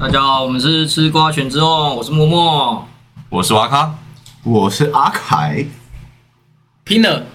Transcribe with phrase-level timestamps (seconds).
[0.00, 2.88] 大家好，我们是吃瓜群之后，我是默默。
[3.28, 3.94] 我是瓦卡，
[4.42, 5.62] 我是阿凯，
[6.84, 7.26] 拼了！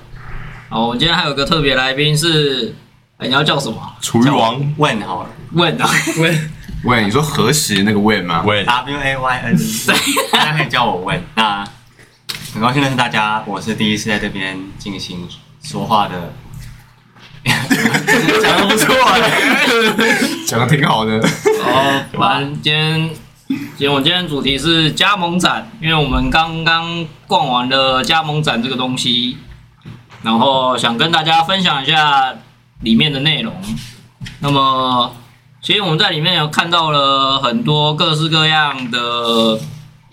[0.67, 2.73] 好，我们今天还有个特别来宾是，
[3.17, 3.77] 哎，你要叫什么？
[4.01, 6.51] 厨余王问好了问啊，问
[6.85, 8.41] 喂，你说何时那个喂吗？
[8.43, 9.57] 喂，W A Y N，
[10.31, 11.23] 大家可以叫我问。
[11.35, 11.63] 那
[12.51, 15.29] 很高兴认识大家，我是第一次在这边进行
[15.61, 16.33] 说话的。
[18.41, 18.95] 讲的不错，
[20.47, 21.13] 讲的挺好的。
[21.19, 23.09] 哦，反正今天，
[23.47, 29.37] 今天我今天主题是加盟展，因为我们刚刚逛完了加盟展这个东西，
[30.23, 32.33] 然后想跟大家分享一下
[32.81, 33.53] 里面的内容。
[34.39, 35.15] 那么，
[35.61, 39.59] 其实我们在里面有看到了很多各式各样的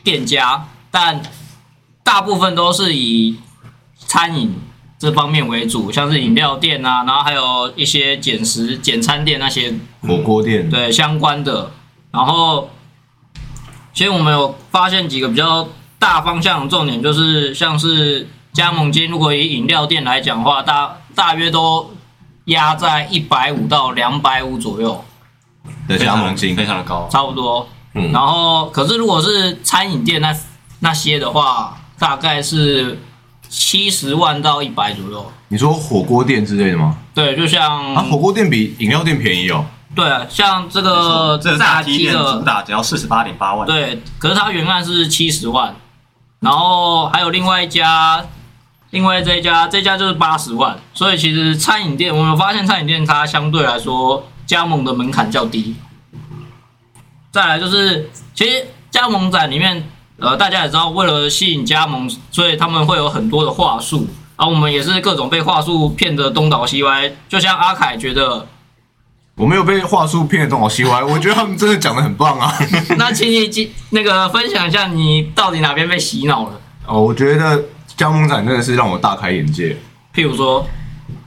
[0.05, 1.23] 店家，但
[2.03, 3.39] 大部分都是以
[3.97, 4.55] 餐饮
[5.03, 9.75] 这方面为主，像是饮料店啊，然后还有一些简食、简餐店那些
[10.07, 11.73] 火锅店，对相关的。
[12.13, 12.71] 然后，
[13.93, 15.67] 其实我们有发现几个比较
[15.99, 21.91] 大方向的重点，就是像是加盟金，如果以饮料店来讲的话，大大约都
[22.45, 25.05] 压在一百五到两百五左右，
[25.89, 27.09] 的加盟金非常的高。
[27.11, 27.69] 差不多。
[27.95, 30.33] 嗯然后，可是如果是餐饮店那
[30.79, 33.01] 那些的话，大概是
[33.53, 35.31] 七十万到一百左右。
[35.49, 36.97] 你说火锅店之类的吗？
[37.15, 39.67] 对，就像、啊，火锅店比饮料店便宜哦。
[39.95, 45.77] 对啊，像这个这炸大鸡的主打只要四十八点八万。，对，可是它原案是七十万，
[46.41, 48.25] 然后还有另外一家，
[48.89, 55.77] 另外这一家，这家就是八十万，所以其实餐饮店，我们有发现餐饮店它相对来说加盟的门槛较低。
[57.31, 59.87] 再来就是，其实加盟展里面，
[60.23, 64.07] 呃，大家也知道，为了吸引加盟，所以他们会有很多的话术，
[64.37, 67.13] 然后我们也是各种被话术骗得东倒西歪。
[67.29, 68.47] 就像阿凯觉得，
[69.35, 72.55] 我没有被话术骗得东倒西歪，我觉得他们真的讲的很棒啊。
[72.97, 76.61] 那请你记那个分享一下，你到底哪边被洗脑了？
[76.87, 77.61] 哦，我觉得
[77.97, 79.77] 加盟展真的是让我大开眼界，
[80.15, 80.65] 譬如说，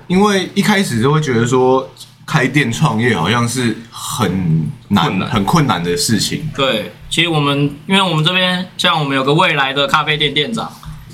[0.08, 1.86] 因为一开始就会觉得说
[2.25, 6.50] 开店创业好像是很难、困难很困难的事情。
[6.56, 10.72] 对，其实我们因为我们这边像我们有个未来的咖啡店店长，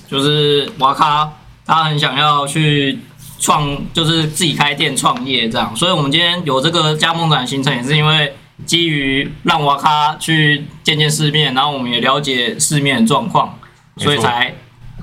[0.10, 1.30] 就是瓦咖，
[1.66, 3.00] 他很想要去
[3.40, 8.34] 创，就是自己开店创业这样，所以我们今天有这个加盟展行程，也是因为
[8.66, 13.58] 基于让瓦咖去见见世面，然后我们也了解世面的状况，
[13.98, 14.54] 所以才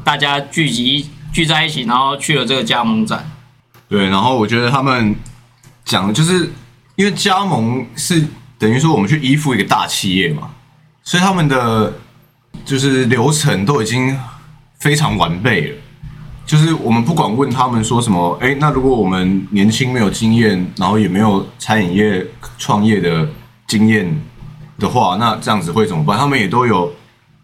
[0.04, 3.30] 大家聚集聚在一起，然后去了这个加盟展。
[3.88, 5.16] 对，然后我觉得他们
[5.88, 6.53] 讲的就是，
[6.97, 8.22] 因为加盟是
[8.59, 10.50] 等于说我们去依附一个大企业嘛，
[11.03, 11.94] 所以他们的
[12.62, 14.15] 就是流程都已经
[14.78, 15.77] 非常完备了。
[16.44, 22.27] 就是我们不管问他们说什么，哎，那如果我们年轻没有经验，然后也没有餐饮业
[22.59, 23.27] 创业的
[23.66, 24.15] 经验
[24.78, 26.19] 的话，那这样子会怎么办？
[26.19, 26.93] 他们也都有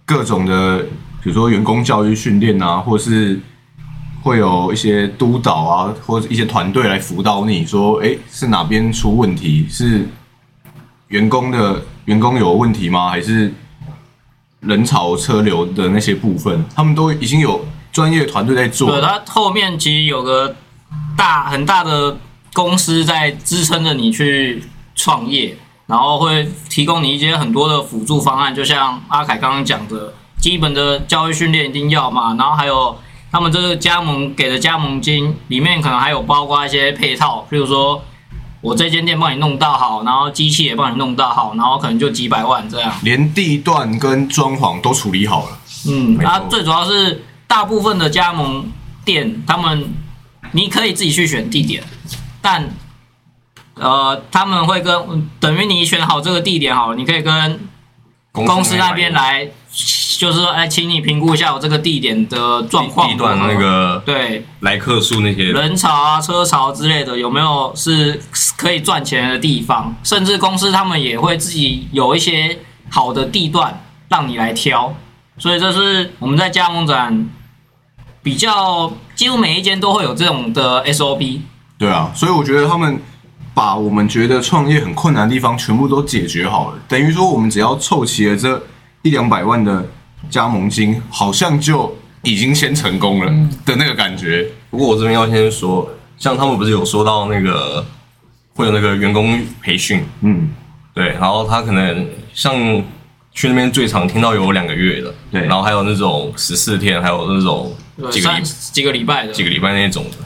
[0.05, 0.83] 各种的，
[1.23, 3.41] 比如说员工教育训练啊，或是
[4.25, 9.67] 会有一些督导啊，或者一些团队来辅导你说，哎，是哪边出问题？
[9.69, 10.09] 是
[11.09, 13.11] 员工的员工有问题吗？
[13.11, 13.53] 还是
[14.61, 16.65] 人潮车流的那些部分？
[16.75, 19.23] 他们都已经有专业团队在做对，了。
[19.27, 20.57] 它后面其实有个
[21.19, 22.17] 大很大的
[22.55, 24.65] 公司在支撑着你去
[24.95, 25.55] 创业，
[25.85, 32.97] 然后会提供你一些很多的辅助方案，就像阿凯刚刚讲的，基本的教育训练一定要嘛，然后还有
[33.35, 38.01] 他们这个加盟给的加盟金里面可能还有包括一些配套，譬如说。
[38.61, 42.91] 我这间店帮你弄到好，然后机器也帮你弄到好，然后可能就几百万这样。
[43.03, 48.67] 连地段跟装潢都处理好了，嗯，没错它最主要是大部分的加盟
[49.05, 49.93] 店，他们
[50.53, 51.85] 你可以自己去选地点，
[52.41, 52.71] 但
[53.75, 57.61] 呃，他们会跟等于你选好这个地点好了，你可以跟
[58.33, 59.47] 公司那边来，
[60.25, 68.19] 就是说，哎，请你评估一下我这个地点的状况，地段那个对来客数那些，人潮啊、车潮之类的，有没有是
[68.57, 69.95] 可以赚钱的地方？
[70.03, 72.59] 甚至公司他们也会自己有一些
[72.89, 74.95] 好的地段让你来挑，
[75.37, 77.29] 所以这是我们在加盟展
[78.23, 81.41] 比较几乎每一间都会有这种的 SOP。
[81.77, 82.99] 对啊，所以我觉得他们
[83.53, 88.59] 把我们觉得创业很困难的地方全部都解决好了，等于说我们只要凑齐了这
[89.03, 89.87] 一两百万的
[90.31, 93.31] 加盟金，好像就已经先成功了
[93.65, 94.49] 的那个感觉。
[94.71, 95.89] 不过我这边要先说，
[96.19, 97.85] 像他们不是有说到那个
[98.55, 100.51] 会有那个员工培训，嗯，
[100.93, 102.55] 对，然后他可能像
[103.33, 105.43] 去那边最常听到有两个月的，对。
[105.43, 110.19] 然后还有那种十四天，还有那种对几个礼三几个礼拜的，几个礼拜那种的。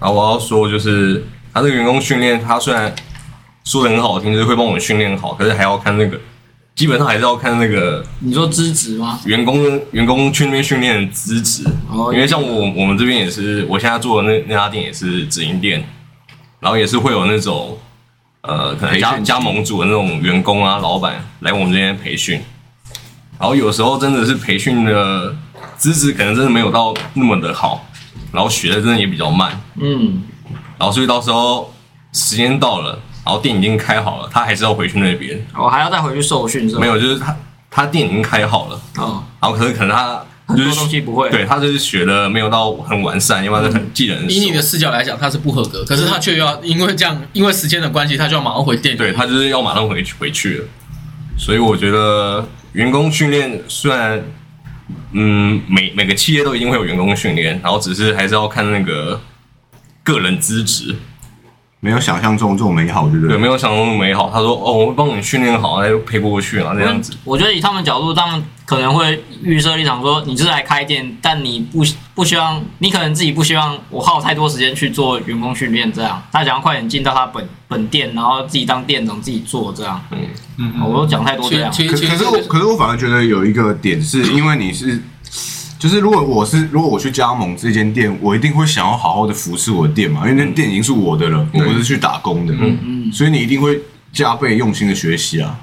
[0.00, 2.92] 然后我要说，就是他这个员工训练，他虽然
[3.64, 6.18] 说的很好听，就是会帮我们训练好，可是还要看那个
[6.78, 9.18] 基本上还是要看那个你说资质吗？
[9.24, 15.84] 员工员工去那边训练的资质，哦因为像我我们这边也是，我现在做的那那家店也是直营店，
[16.60, 17.76] 然后也是会有那种
[18.42, 22.40] 呃可能加加盟组的那种员工啊老板来我们这边培训，
[23.40, 25.34] 然后有时候真的是培训的
[25.76, 27.84] 资质可能真的没有到那么的好，
[28.30, 30.22] 然后学的真的也比较慢，嗯，
[30.78, 31.74] 然后所以到时候
[32.12, 32.96] 时间到了，
[33.28, 36.80] 然后店已经开好了，他还是要回去那边，我还要再回去受训是吧？
[36.80, 37.36] 没有就是他
[37.70, 38.80] 他店已经开好了。
[38.96, 41.28] 哦，然后可是可能他很多东西不会。
[41.28, 44.30] 对他就是学的没有到很完善，因为他很技能很。
[44.30, 48.98] 以你的视角来讲，他是不合格，可是他却要因为这样，因为时间的关系，他就要马上回店里。
[48.98, 50.64] 对他就是要马上回去回去了，
[51.36, 54.24] 所以我觉得员工训练虽然
[55.12, 59.20] 嗯每每个企业都一定会有员工训练，然后只是还是要看那个
[60.02, 60.96] 个人资质，
[61.80, 63.38] 没有想象中这么美好，对不对，对？
[63.38, 64.28] 没有想象中美好。
[64.32, 67.12] 他说哦，我会帮你训练好，再配过去啊这样子。
[67.24, 71.84] 我觉得以他们角度，他们可能会预设立场说，你是来开店，但你不
[72.14, 80.00] 不希望，你可能自己不希望我耗太多时间去做员工训练，这样他想要快点进到他本本店，然后自己当店长自己做这样。
[80.56, 81.70] 嗯，我都讲太多其这样。
[81.72, 85.00] 可可是我可是我反而觉得有一个点是，因为你是，
[85.78, 93.80] 就是如果我是如果我去加盟这间店，我一定会想要好好的服侍我的店嘛，因为那店已经是我的了，我不是去打工的，嗯嗯，所以你一定会
[94.12, 95.60] 加倍用心的学习啊。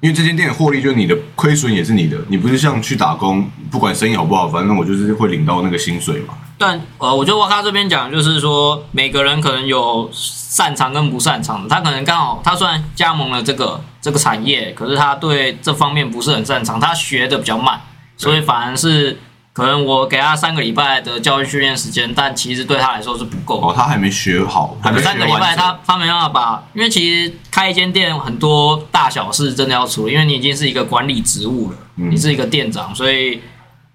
[0.00, 6.32] 因为这间店的获利就是你的，亏损也是你的，你不是像去打工，不管生意好不好，反正我就是会领到那个薪水嘛。
[6.56, 11.68] 但呃，我觉得瓦卡这边讲就是说，每个人可能有擅长跟不擅长的。
[11.68, 17.78] 他可能刚好，他虽然加盟了这个这个产业，可是他对这方面不是很擅长，他学的比较慢，
[18.16, 19.18] 所以反而是
[19.60, 23.60] 可能我给他三个礼拜的教育训练时间，但其实对他来说是不够。
[23.60, 33.42] 哦，他还没学好，还没学三个礼拜他他没办法把，因为其实开一间店很多大小事真的要处理，因为你已经是一个管理职务了，嗯你是一个店长，所以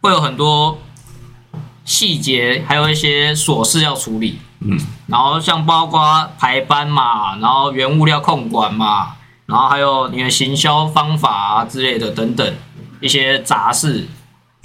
[0.02, 0.78] 会有很多
[1.84, 4.40] 细节，还有一些琐事要处理。
[4.60, 9.16] 嗯，然后像包括排班嘛，然后原物料控管嘛，
[9.48, 12.54] 然后还有你的行销方法啊之类的等等
[13.00, 14.08] 一些杂事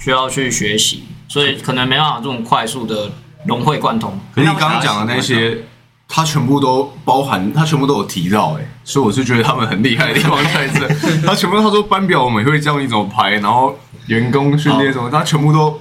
[0.01, 3.11] 需要去学习，所以可能没办法这种快速的
[3.45, 4.19] 融会贯通。
[4.33, 5.59] 可是你刚刚讲的那些，
[6.07, 10.87] 他全部都包含，他全部都有提到、欸，所以我是觉得他们很厉害的地方在这。
[11.23, 13.77] 他全部他说班表我们会教你怎么排，然后
[14.07, 15.79] 员工训练什么，他全部都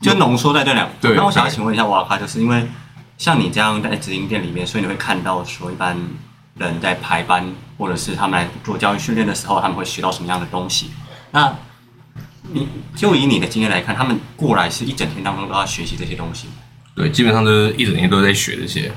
[0.00, 0.88] 就浓缩在这两。
[1.00, 2.66] 对那我想要请问一下瓦卡，就是因为
[3.18, 5.96] 像你这样在直营店里面，所以你会看到说一般
[6.56, 7.46] 人在排班
[7.78, 10.90] 或者是他们来做教育训练的时候，他们会学到什么样的东西？
[11.30, 11.54] 那
[12.52, 16.46] 你就以你的经验来看，他们过来是一整天当中都要学习这些东西。
[16.94, 18.90] 对，基本上就是一整天都在学这些，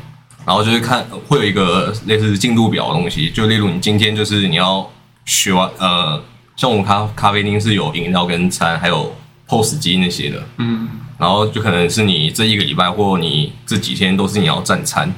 [0.46, 4.90] 然后就是看会有一个类似进度表的东西，就例如你今天就是你要
[5.26, 6.22] 学完，呃，
[6.56, 9.16] 像我们咖咖啡厅是有饮料跟餐，还有
[9.48, 15.14] POS 机那些的，嗯，然后就可能是你这一个礼拜或你这几天都是你要站餐，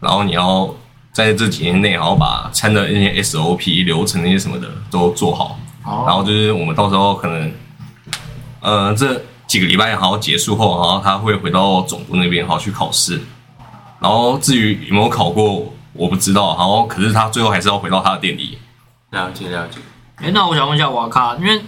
[0.00, 0.74] 然后你要
[1.12, 6.04] 在这几天内，然后把餐的那些 SOP 流程那些什么的都做好，哦。
[6.06, 7.52] 然后就是我们到时候可能，
[8.60, 13.20] 呃，这几个礼拜好结束后，然后他会回到总部那边，好去考试。
[14.00, 16.56] 然后至于有没有考过，我不知道。
[16.56, 18.58] 然后可是他最后还是要回到他的店里。
[19.10, 19.78] 了解了解。
[20.16, 21.60] 哎，那我想问一下瓦卡，因为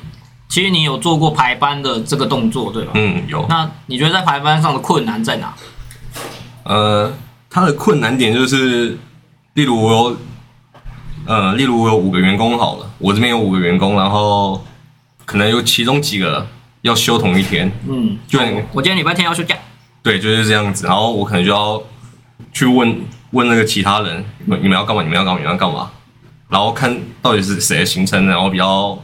[0.48, 2.92] 其实你有做过排班的这个动作，对吧？
[2.94, 3.46] 嗯，有。
[3.48, 5.54] 那你觉得在排班上的困难在哪？
[6.64, 7.12] 呃，
[7.48, 8.98] 他的困难点就是，
[9.54, 10.16] 例如我有，
[11.26, 14.64] 呃，例如我有五个员工好了，我这边有五个员工，然后
[15.24, 16.46] 可能有其中几个
[16.82, 18.38] 要休同一天，嗯，就
[18.72, 19.56] 我今天礼拜天要休假，
[20.02, 20.86] 对，就是这样子。
[20.86, 21.82] 然后我可能就要
[22.52, 23.00] 去问
[23.32, 25.02] 问那个其他人，你们你们要干嘛？
[25.02, 25.38] 你们要干嘛？
[25.38, 25.90] 你们要干嘛？
[26.48, 28.98] 然后看到底是谁的行程，然后比较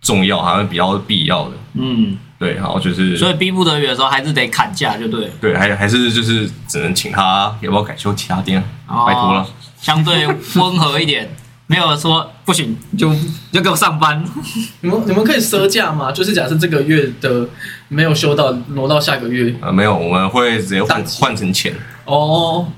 [0.00, 1.52] 重要，还是比较必要的。
[1.74, 5.30] 嗯，对，然后就是所以逼不得已的时候还是得砍价，就对了。
[5.40, 9.46] 对，还还是就是只能请他要不要改修其他店，哦拜托了。
[9.78, 11.28] 相对温和一点，
[11.68, 13.12] 没有说不行就
[13.52, 14.24] 就给我上班。
[14.82, 16.12] 你们你们可以赊假吗？
[16.12, 17.48] 就是假设这个月的
[17.88, 19.54] 没有休到，挪到下个月。
[19.60, 21.74] 呃，没有，我们会直接换换成钱。
[22.04, 22.68] 哦，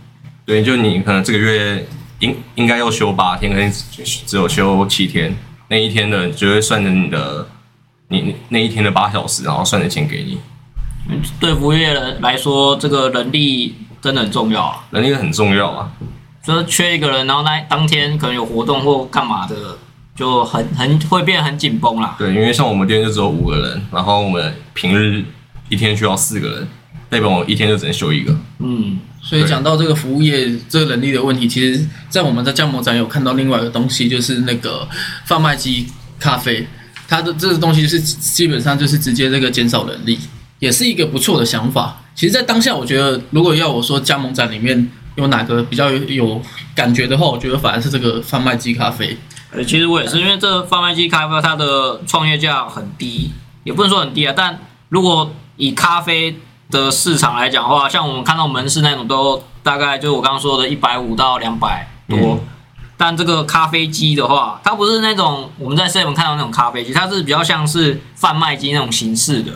[0.46, 1.86] 对，就你可能这个月
[2.20, 5.36] 应应该要休八天，可能只只有休七天，
[5.68, 7.46] 那一天的就会算成你的
[8.08, 10.40] 你你那一天的八小时，然后算成钱给你。
[11.38, 14.84] 对服务业人来说，这个人力真的很重要啊。
[14.90, 15.90] 人力很重要啊，
[16.44, 19.56] 就是缺一个人，然后那当天可能有活动或干嘛的，
[20.16, 22.16] 就很很会变得很紧绷啦。
[22.18, 25.22] 对，因为像我们店就只有五个人，然后我们平日
[25.68, 26.68] 一天需要四个人，
[27.10, 28.34] 代表我一天就只能休一个。
[28.58, 34.88] 嗯，所以讲到这个服务业这个人力的问题，其实，在我们在加盟展有看到另外一个东西，就是那个
[35.26, 35.86] 贩卖机
[36.18, 36.66] 咖啡，
[37.06, 40.18] 它的这个东西就是基本上就是直接这个减少人力，
[40.58, 42.00] 也是一个不错的想法。
[42.14, 46.40] 其实，在当下，我觉得如果要我说加盟展里面有哪个比较有有
[46.76, 49.18] 感觉的话，我觉得反而是这个贩卖机咖啡。
[49.50, 53.32] 呃，其实我也是，因为这贩卖机咖啡它的创业价很低，
[53.64, 54.60] 也不能说很低啊，但
[54.90, 56.38] 如果以咖啡
[56.70, 62.38] 的市场来讲的话，像我们看到门市那种都大概就是我刚刚说的一百五到两百多，
[62.96, 69.50] 但这个咖啡机的话，它不是那种我们在 seven 看到那种咖啡机，它是比较像是贩卖机那种形式的。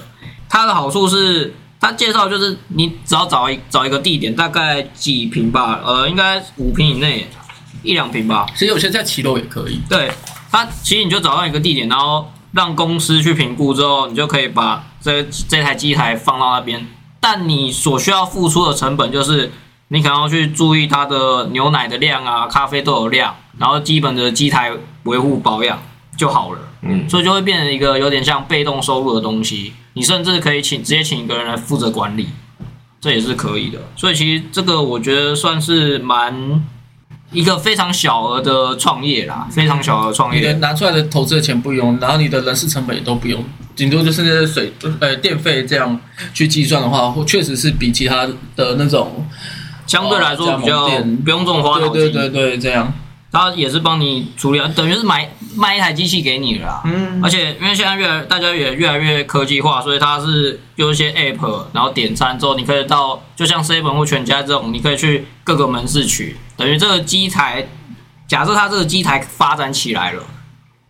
[0.49, 7.29] 它的好处是，它介绍就是你只要找一找一个地点，大概几平吧，呃，应该五平以内，
[7.83, 9.81] 一两平吧，其实有些在骑楼也可以。
[9.89, 10.13] 对，
[10.49, 16.87] 他其实你就找到一个地点，然后让公司去评估之后，你就可以把这这台机台放到那边。
[17.19, 19.51] 但你所需要付出的成本就是，
[19.89, 24.71] 你可能要去注意它的牛奶的量啊、咖啡豆的量，然后基本的机台
[25.03, 25.83] 维护保养
[26.17, 26.61] 就好了。
[26.83, 29.73] 嗯，所以就会变成一个有点像被动收入的东西。
[29.95, 32.29] 你甚至可以请直接请一个人来负责管理，
[33.01, 33.79] 这也是可以的。
[33.97, 36.63] 所以其实这个我觉得算是蛮
[37.31, 40.53] 一个非常小额的创业啦，非常小额的创你的业。
[40.55, 43.43] 拿出来的投资的钱不用，然后你的人事成本也都不用，
[43.75, 45.99] 顶多就是那些水呃电费这样
[46.35, 49.27] 去计算的话，或确实是比其他的那种
[49.87, 50.89] 相对来说比较
[51.25, 52.93] 不用这么花对脑筋，对对对这样，
[53.33, 56.83] 它也是帮你处理，等于是买卖一台机器给你了啦。
[56.85, 66.37] 嗯而且因为现在越来大家也越来越科技化，所以它是有一些 app，然后点餐之后，你可以到就像 seven 或全家这种，你可以去各个门市取。
[66.57, 67.67] 等于这个机台，
[68.29, 70.23] 假设它这个机台发展起来了，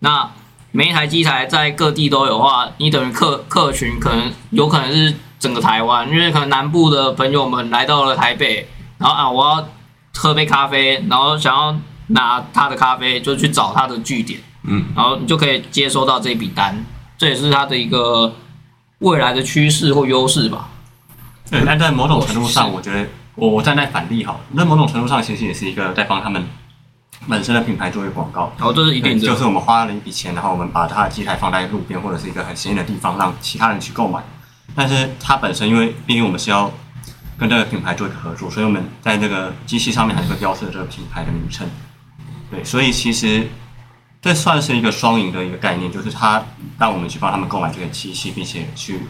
[0.00, 0.28] 那
[0.72, 8.68] 每一台机台在各地都有的话，你等于客客群可能有可能是整个台湾，因为可能南部的朋友们来到了台北，
[8.98, 9.68] 然后啊我要
[10.16, 11.76] 喝杯咖啡，然后想要
[12.08, 14.40] 拿他的咖啡，就去找他的据点。
[14.64, 16.84] 嗯，然后你就可以接收到这笔单，
[17.18, 18.34] 这也是他的一个
[18.98, 20.68] 未来的趋势或优势吧。
[21.50, 26.46] 对，但在某种程度上，我觉得我我站在反例好了，那某种程度上其实也是一个在帮他们
[27.28, 28.52] 本身的品牌做一个广告。
[28.56, 34.22] 然后这是一定的，就是我们花了一笔钱，然后我们把它的机台放在路边或者是一个很显眼的地方，让其他人去购买。
[34.74, 36.72] 但是它本身，因为毕竟我们是要
[37.36, 41.68] 跟这个品牌做一个合作，所以我们在这个机器上面还是会标示这个品牌的名称。
[42.52, 43.48] 对，所以其实
[44.20, 46.44] 这算是一个双赢的一个概念，就是他
[46.78, 49.00] 让我们去帮他们购买这个机器，并且去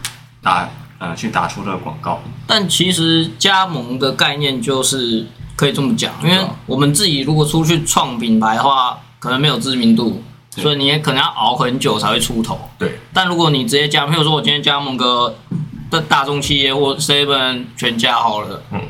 [0.41, 2.21] 打呃去打出这个广告。
[2.47, 12.57] 但其实加盟的概念就是可以这么讲，因为我们自己如果出去创品牌的话，可能没有知名度，所以你也可能要熬很久才会出头。
[12.79, 15.35] 对，但如果你直接加，譬如说我今天加盟个
[15.91, 18.81] 的大众企业或 seven 全家好了，嗯，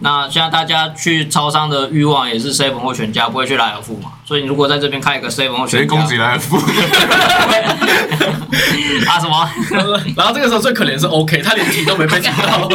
[0.00, 6.56] 那现在大家去超商的欲望也是 seven 或全家，不会去莱尔富嘛，所以你如果在这边开一个 seven 或全家，直接攻击莱尔富，
[9.08, 9.50] 啊什么？
[10.16, 12.68] 然后这个时候最可怜是 OK，他连提都没被提到。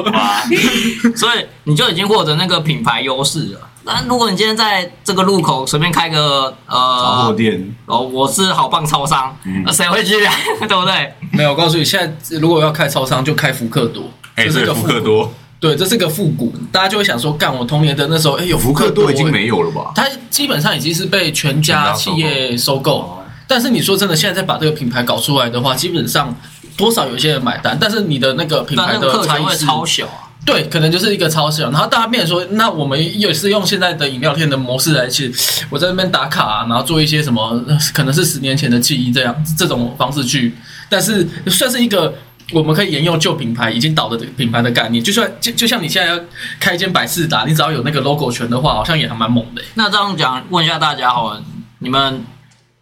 [1.16, 3.60] 所以你就已经获得那个品牌优势了。
[3.84, 10.34] 那如果你今天在这个路口随便开个呃杂货呃，店，哦，我是好棒超商，那谁会去啊？
[10.68, 11.14] 对不对？
[11.32, 15.32] 没有，我告诉你，现在如果要开超商，就开福克多，哎，对，这是个，福克多，
[15.66, 19.92] 对，这是个复古，大家就会想说，干我童年的那时候，哎，有福克多已经欸没有了吧？
[19.96, 23.18] 它基本上已经是被全家企业收购。
[23.48, 26.36] 但是你说真的，现在再把这个品牌搞出来的话，基本上
[26.78, 30.30] 多少有些人买单，但是你的那个品牌的差异是超小啊。
[30.46, 35.34] 对，可能就是一个超小，然后大家变说，那我们也是用现在的饮料店的模式来去，
[35.72, 40.54] 我在那边打卡、然后做一些什么，呃可能是十年前的记忆这样这种方式去，
[40.88, 42.14] 但是算是一个
[42.52, 46.20] 我们可以沿用旧品牌已经倒的品牌的概念，就算就就像你现在要
[46.60, 49.68] 开一间百事达，你只要有那个 logo 权的话，好像也还蛮猛的欸。
[49.74, 51.44] 那这样讲，问一下大家好了，
[51.80, 52.24] 你们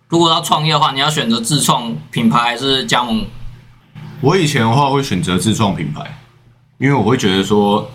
[0.10, 3.26] 如果要创业的话，你要选择自创品牌还是加盟？
[4.20, 6.20] 我以前的话会选择自创品牌，
[6.78, 7.90] 因为我会觉得说，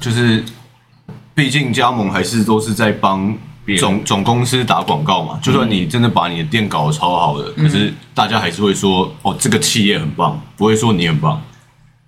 [0.00, 0.44] 就是
[1.34, 3.36] 毕竟加盟还是都是在帮
[3.76, 5.38] 总总公司打广告嘛。
[5.42, 11.40] 就算你真的把你的店搞得超好的，可是大家还是会说，哦，这个企业很棒，不会说你很棒。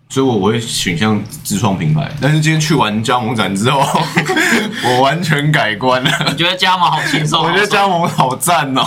[0.08, 3.80] 所以我我会倾向自创品牌，但是今天去完加盟展之后，
[4.84, 6.10] 我完全改观了。
[6.26, 7.42] 我觉得加盟好轻松？
[7.42, 8.86] 我觉得加盟好赞哦，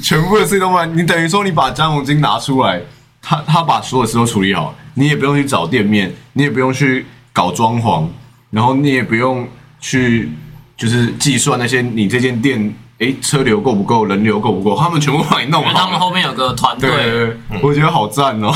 [0.00, 0.96] 全部的事都办。
[0.96, 2.80] 你等于说你把加盟金拿出来，
[3.20, 8.06] 他他把所有事都处理好，你也不用去找店面，你也不用去搞装潢，
[8.50, 9.48] 然后你也不用
[9.80, 10.30] 去
[10.82, 15.90] 就是计算那些你这间店诶车流够不够，人流够不够，他们全部帮你弄因为他好了。
[15.92, 17.12] 们后面有个团对对队，
[17.50, 18.52] 对，我觉得好赞哦。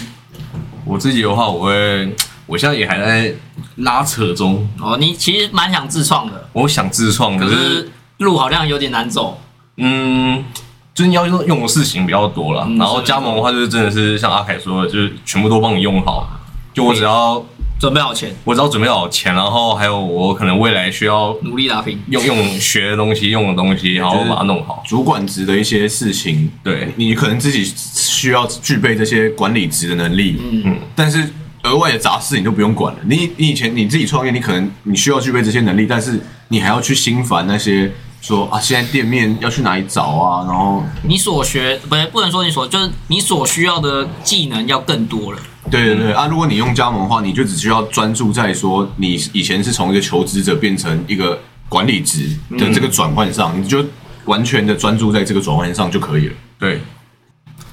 [0.84, 3.34] 我自己的话，我会，我现在也还在
[3.76, 9.40] 拉扯中，哦，你其实蛮想自创的，我想自创，可是可是路好像有点难走。
[9.78, 10.44] 嗯，
[10.92, 12.66] 就是你要用用的事情比较多了。
[12.68, 16.28] 嗯然后加盟的话，就是真的是像阿凯说的，就是全部都帮你用好。
[16.74, 17.42] 就我只要
[17.78, 22.00] 准备好钱，我只要准备好钱，然后还有我可能未来需要努力打拼。
[22.08, 24.82] 用用学的东西、用的东西，然后把它弄好。
[24.86, 31.22] 主管职的一些事情，对你可能自己需要具备这些管理职的能力，嗯嗯，但是
[31.64, 33.00] 额外的杂事你就不用管了。
[33.04, 36.18] 你你以前你自己创业，你可能你需要具备这些能力，但是
[36.48, 37.92] 你还要去心烦那些
[38.26, 45.38] 说啊，现在店面要去哪里找啊，然后你所学不不能说你所就是你所需要的技能要更多了。
[45.70, 53.84] 对对对啊，如果你用加盟的话，你就只需要专注在说你以前是从一个求职者变成一个管理职的这个转换上，你就
[54.24, 56.34] 完全的专注在这个转换上就可以了。
[56.58, 56.80] 对，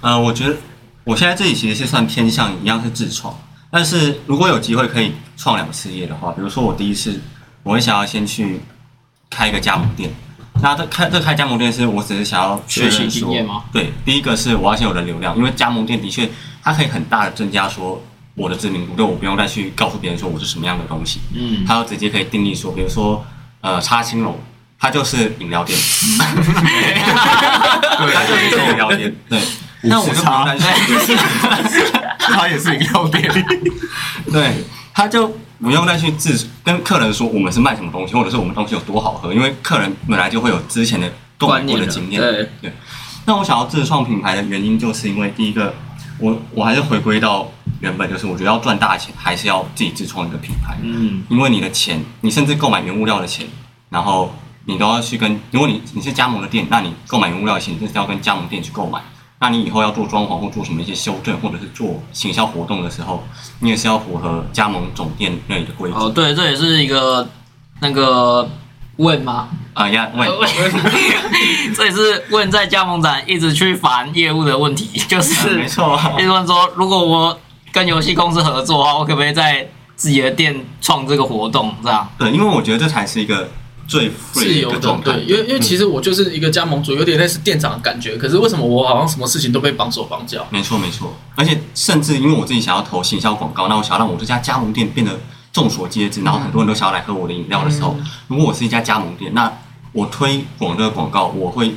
[0.02, 0.56] 呃，我觉得
[1.04, 3.36] 我现在自己其实是算偏向一样是自创，
[3.72, 7.20] 但是如果有机会可以创两个事业的话，比如说我第一次
[7.64, 8.60] 我会想要先去
[9.32, 10.12] 开一个加盟店，
[10.64, 16.30] 那这开这开加盟店是我只是想要确学认说习经验吗，对，第一个是我要先有人流量，因为加盟店的确
[16.64, 18.02] 它可以很大的增加说
[18.34, 23.26] 我的知名度，就我不用再去告诉别人说我是什么样的东西，嗯，它要直接可以定义说，比如说
[23.60, 24.40] 呃叉青龙，
[24.80, 25.78] 它就是饮料店，
[28.00, 29.40] 对，它就是饮料店，对。
[29.86, 30.66] 那我就不用担心，
[32.18, 33.46] 它也是饮料店，
[34.32, 42.22] 对，它就不用再去自跟客人说我们是卖什么东西，或者是我们东西有多好喝，因为客人本来就会有之前的购买过的经验。
[42.22, 42.72] 对，
[43.26, 45.74] 那我想要自创品牌的原因，就是因为第一个，
[46.20, 50.78] 我我还是回归到原本，就是我觉得要赚大钱，还是要自己自创一个品牌。
[50.82, 53.48] 嗯，因为你的钱，你甚至购买原物料的钱，
[53.90, 59.00] 然后你都要去跟，如果你你是加盟的店，那你购买原物料的钱，你就是要跟加盟店去购买。
[59.44, 63.22] 那你以后要做装潢或做什么一些修正，或者是做行销活动的时候，
[63.60, 65.98] 你也是要符合加盟总店那里的规则。
[65.98, 67.28] 哦，对，这也是一个
[67.82, 68.50] 那个
[68.96, 69.50] 问吗？
[69.74, 70.26] 啊呀，问，
[71.76, 77.38] 这也是问在加盟展一直去烦业务的问题， 就是没错，一直问说，如果我
[77.74, 79.68] 跟游戏公司合作的话，我可不可以在
[79.98, 81.76] 自己的店创这个活动？
[81.84, 83.50] 这样，对，因为我觉得这才是一个
[83.88, 85.12] 最自由的状态。
[85.12, 88.18] 对，因为因为其实我就是一个加盟主，有点类似店长的感觉。
[88.18, 90.46] 可是为什么我好像什么事情都被绑手绑脚？
[90.50, 95.20] 没错没错，而且甚至因为我自己想要投行销广告，那我想要让我这家加盟店变得
[95.52, 97.96] 众所皆知，然后很多人都想要来喝我的饮料的时候，
[98.28, 99.52] 如果我是一家加盟店，那
[99.92, 101.76] 我推广这个广告，我会，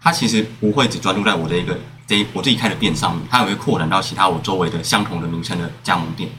[0.00, 6.30] 它其实不会只专注在我的一个这一我自己开的店上面，它也会扩展到其他我周围的相同的名称的加盟店，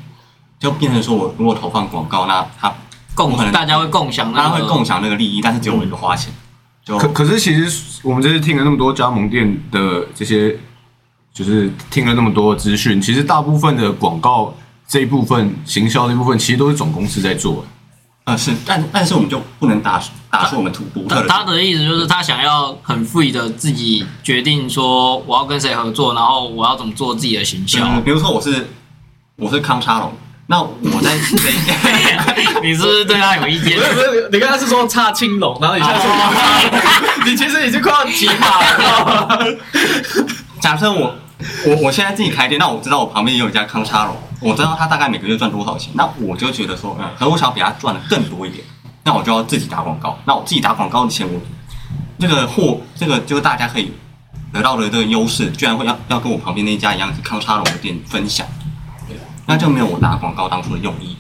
[0.59, 2.73] 就变成说我如果投放广告，那它
[3.17, 6.31] 共我可能大家会共享那個，大家会共享那个利益，但是只有我一个花钱，
[6.85, 10.55] 就可可是其实我们这次听了那么多加盟店的这些，
[11.33, 14.55] 就是听了那么多资讯，其实大部分的广告
[14.87, 17.65] 这一部分、行销这部分，其实都是总公司在做。
[18.25, 27.79] 呃是，但但是我们就不能打打出我们土独特的他他的意思就是他想要很 free 的自己决定说我要跟谁合作，然后我要怎么做自己的行销。
[27.81, 28.67] 嗯，比如说我是
[29.37, 30.11] 我是康沙龙，
[30.49, 31.37] 那我在谁
[32.63, 33.83] 你是不是对他有意见不？
[33.83, 36.09] 是不是，你刚才是说差青龙，然后你现在说
[37.27, 39.57] 你其实已经快要骑马了？
[40.61, 41.13] 假设我
[41.65, 48.63] 我我现在自己开店，那我知道我旁边也有一家康沙龙，我知道他大概每个月赚多少钱，那我就觉得说，嗯，可能我想要比他赚的更多一点，
[49.03, 50.17] 那我就要自己打广告。
[50.25, 51.39] 那我自己打广告的钱，我
[52.19, 53.91] 这个货，这个就是大家可以
[54.53, 58.47] 得到的这个优势，居然会要要跟我旁边那一家一样是康沙龙的店分享，
[59.47, 61.15] 那就没有我打广告当初的用意。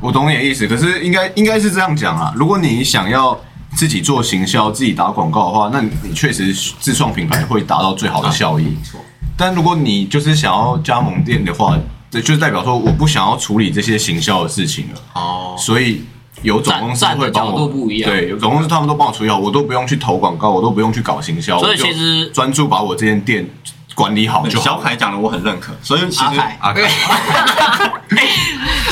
[0.00, 2.32] 我懂你的意思，可是应该应该是这样讲啊。
[2.36, 3.38] 如果你想要
[3.76, 8.64] 自己做行销、自己打广告的话，那你确实自创品牌会达到最好的效益。
[8.64, 9.00] 没错，
[9.36, 11.76] 但如果你就是想要加盟店的话，
[12.10, 16.02] 这就是代表说我不想要处理这些行销的事情了，哦，所以
[16.42, 17.70] 有总公司会帮我
[18.04, 23.48] 对，有总公司他们都帮我处理好，我都不用去投广告，我都不用去搞行销，所以就其实专注把我这间店
[23.94, 24.78] 管理好就小。
[24.78, 26.82] 凯讲的我很认可，所以其实阿凯，阿凯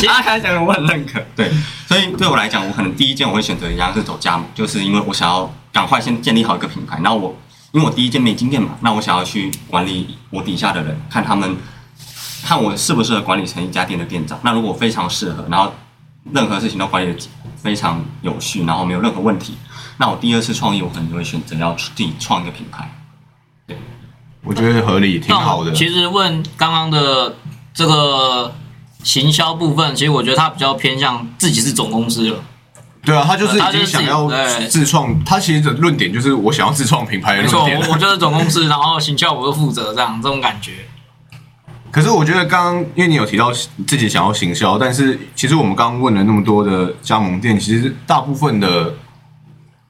[0.08, 1.50] 阿凯讲的我很认可，对，
[1.86, 7.34] 所以对我来讲，我可能第一件我会选择一样是走加盟，就是因为我想要赶快先建立好一个品牌，然后我
[7.72, 11.56] 因为我第一件没经验嘛，那我想要去管理我底下的人，看他们
[12.44, 14.38] 看我适不适合管理成一家店的店长。
[14.42, 15.72] 那如果非常适合，然后
[16.32, 17.18] 任何事情都管理的
[17.62, 19.56] 非常有序，然后没有任何问题，
[19.96, 22.88] 那我第二次创业，我可能就会选择要自己创一个品牌。
[24.44, 25.72] 我觉得合理，挺好的。
[25.72, 27.34] 其实问刚刚的
[27.74, 28.54] 这个
[29.02, 32.36] 行销部分，其实我觉得他比较偏向自己是总公司了。
[33.04, 34.28] 对啊，他就是已经想要
[34.68, 37.80] 自创，他其实的论点就是我想要自创品牌的论点。
[37.80, 40.72] 我我就是总公司，然后行销我就负责这样这种感觉。
[41.90, 43.50] 可是我觉得刚刚因为你有提到
[43.86, 48.92] 自己想要行销，但是其实我们刚刚问了那么多的加盟店，其实大部分的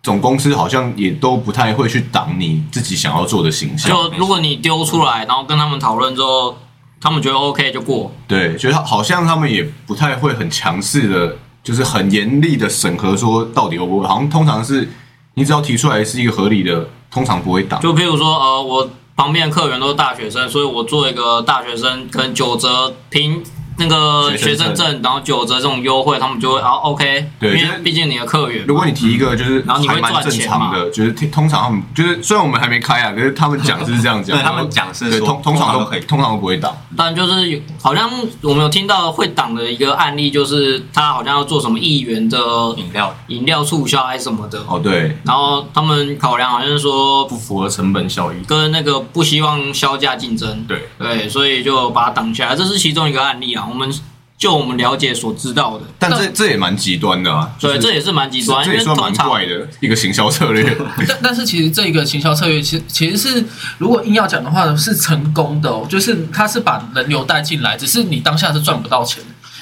[0.09, 3.91] 总公司好像也都不太会去挡你自己想要做的形象。
[3.91, 6.57] 就如果你丢出来，然后跟他们讨论之后，
[6.99, 8.11] 他们觉得 OK 就过。
[8.27, 14.89] 对，觉得好像他们也不太会很强势的，就是很严厉的审核说到底 O 不 O，好像通常是
[15.35, 17.79] 你只要提出来是一个合理的，通常不会挡。
[17.83, 23.43] 就譬如说，呃，我旁边的客源都是大学生，所以我做一个大学生可能九折凭
[23.79, 28.67] 那个学学生证，然后九折这种优惠，他们就会啊 OK，因对因为毕竟你的客源。
[28.67, 36.77] 如果你提一个就是然后你会赚钱常的，就是听通常他们就是虽然我们还没开啊，可是他们讲是这样讲， 对他们讲是对通通常都通常都可以通常都不会挡。
[36.99, 38.11] 但就是有好像
[38.43, 42.37] 我们有听到会挡的一个案例，就是他好像要做什么议员的
[42.77, 48.37] 饮料饮料促销还是什么的，哦，对，然后他们考量好像是说不符合成本效益。
[48.49, 53.65] 跟那个不希望销价竞争，对，对，所以就把它挡下来，这是其中一个案例啊。
[53.69, 53.89] 我们
[54.39, 60.65] 就我们了解所知道的，但这这也蛮极端的啊，对，就是这也是蛮极端，因这也算蛮怪的一个行销策略。
[61.09, 63.45] 但但是其实这个行销策略，其实其实是
[63.79, 69.21] 如果硬要讲的话，是成功的哦，就是它是把人流带进来，只是你当下是赚不到钱。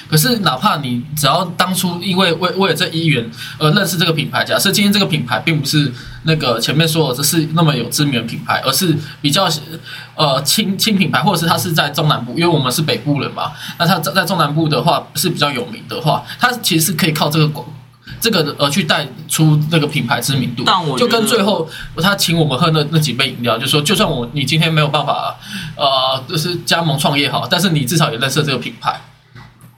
[0.09, 5.91] 可是哪怕你只要当初因为为为了这一元而认识这个品牌，假设今天这个品牌并不是
[6.27, 9.49] 那个前面说的这是那么有知名的品牌，而是比较
[10.15, 17.65] 呃轻轻品牌，或者是它是在中南部，因为我们是北部人嘛，那它在在中南部的话是比较有名的话，它其实是可以靠这个广
[18.19, 21.67] 这个呃去带出那个品牌知名度，就但我就跟最后
[22.01, 25.35] 他请我们喝那那几杯饮料，就说就算我你今天没有办法
[25.75, 28.99] 呃就是加盟创业好，但是你至少也认识这个品牌，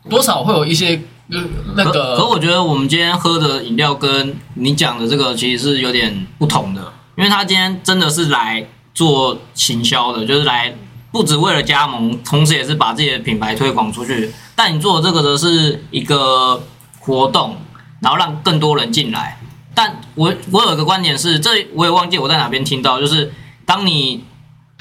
[0.10, 1.02] 多少会有一些
[1.76, 10.76] 那可可我觉得我们今天喝的饮料跟你讲的这个其实是有点不同的，因为他今天真的是来做行销的，就是来
[11.12, 14.32] 不止为了加盟，同时也是把自己的品牌推广出去。
[14.56, 16.62] 但你做这个的是一个
[17.00, 17.58] 活动，
[18.00, 19.40] 然后让更多人进来。
[19.76, 23.32] 但我我有一个观点是，这我也忘记我在哪边听到，就是
[23.66, 24.24] 当你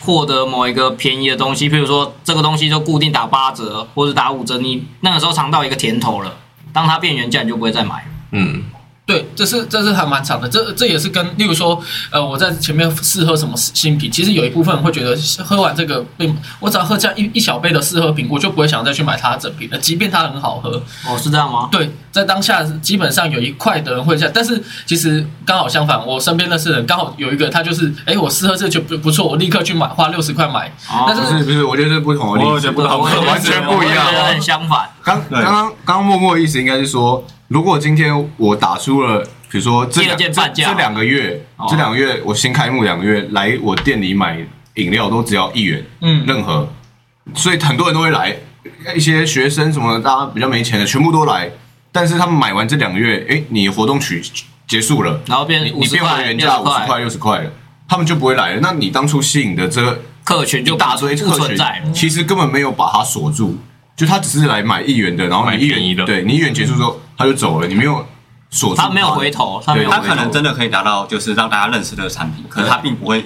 [0.01, 6.37] 获得某一个便宜的东西，譬如说这个东西就固定打八折或者打五折，你那个时候尝到一个甜头了，
[6.73, 8.07] 当它变原价，你就不会再买。
[8.31, 8.65] 嗯，
[9.09, 20.83] 对，这是这是还蛮长的，这这也是跟例如说呃我在前面试喝什么新品，其实有一部分人会觉得喝完这个并我只要喝这样一一小杯的试喝品，我就不会想再去买它的整瓶了，即便它很好喝。
[21.07, 21.71] 哦，是这样吗？
[21.73, 30.69] 对，在当下基本上有一块的人会这样，但是其实刚好相反，我身边认识的人刚好有一个，他就是，哎，我试喝这就不不错，我立刻去买，花六十块买。
[30.91, 34.87] 哦但是不是不是，我觉得是不同的例子，我觉得不同我也觉得完全不一样我也觉得很相反。
[35.03, 40.17] 刚刚刚刚刚默默的意思应该是说，如果今天我打出了，比如说这两
[40.55, 44.39] 这两个月哦，这两个月我新开幕两个月来我店里买
[44.75, 46.25] 饮料都只要一元，嗯。
[46.27, 46.69] 任何，
[47.35, 48.37] 所以很多人都会来，
[48.95, 51.51] 一些学生什么大家比较没钱的全部都来，
[51.91, 54.23] 但是他们买完这两个月，哎，你活动取
[54.67, 57.51] 结束了，然后变你你变五十块、回原价五十块六十块了，
[57.89, 58.61] 他们就不会来了。
[58.61, 61.83] 那你当初吸引的这个客群就大堆不客群在。
[61.95, 63.57] 其实根本没有把它锁住，
[63.97, 66.05] 就他只是来买一元的，然后你一买便宜的。
[66.05, 68.07] 元对你一元结束之后他就走了，你没有
[68.49, 70.15] 锁住，他没有回头，他没有对他可。
[70.15, 73.25] 能真的可以达到就是让大家认识这个产品，可是他并不会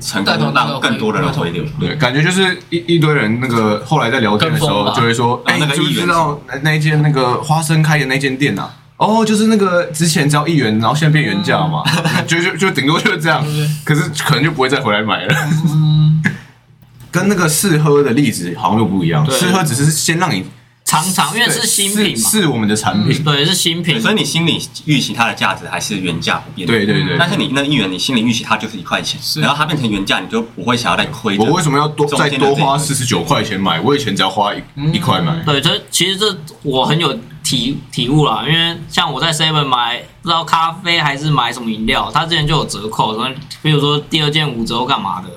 [0.00, 1.64] 成功那个让更多的人回流。
[1.78, 8.74] 对，感觉就是一一堆人那个后来在聊天的时候风吧就会说，哎、然后那个你知道那那一间那个花生开的那间店啊？
[8.96, 11.84] 哦，就是那个之前只要一元，然后现在变原价嘛，
[12.26, 13.44] 就就就顶多就是这样，
[13.84, 15.34] 可是可能就不会再回来买了。
[17.10, 20.44] 跟那个试喝的例子好像又不一样，对试喝只是先让你
[20.88, 26.66] 常常因为是新品嘛，是是我们的产品，对，是新品，，所以你心里预期它的价值还是原价不变。
[26.66, 27.18] 对对对。
[27.18, 31.36] 但是你那一元，你心里预期它就是一块钱，是然后它变成原价，你就不会想要再亏。
[31.36, 33.78] 我为什么要多再多花四十九块钱买？
[33.78, 35.42] 我以前只要花一一块买。
[35.44, 37.12] 对，这其实这我很有
[37.44, 43.28] 体体悟啦，因为像我在 Seven 买不知道咖啡还是买什么饮料，它之前就有折扣，什么
[43.60, 45.28] 比如说第二件五折干嘛的。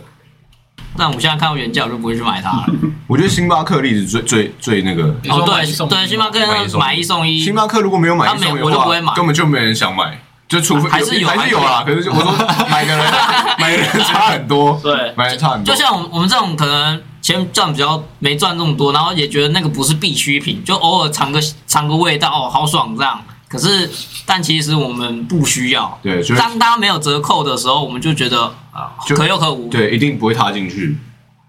[0.98, 2.66] 但我现在看到原价，我就不会去买它了。
[3.08, 5.04] 我觉得星巴克例子最最最那个。
[5.30, 10.20] 哦，说买一送一对对，星巴克买一送一买一送一，星巴克如果没有买一送一的话，我就不会买根本就没人想买。
[10.48, 12.30] 就除非还是有还是有啦，可是就我说
[12.70, 13.14] 买的人
[13.58, 15.74] 买的人差很多，对买的人差很多。
[15.74, 23.18] 就像我们我们这种可能钱赚比较没赚这么多，然后也觉得那个不是必需品，就偶尔尝个尝个味道，哦，好爽这样。
[23.52, 23.90] 可是，
[24.26, 26.00] 但其实我们不需要。
[26.02, 29.68] 对，就是当它没有折扣的时候，我们就觉得啊，就可有可无。
[29.68, 30.98] 对，一定不会踏进去，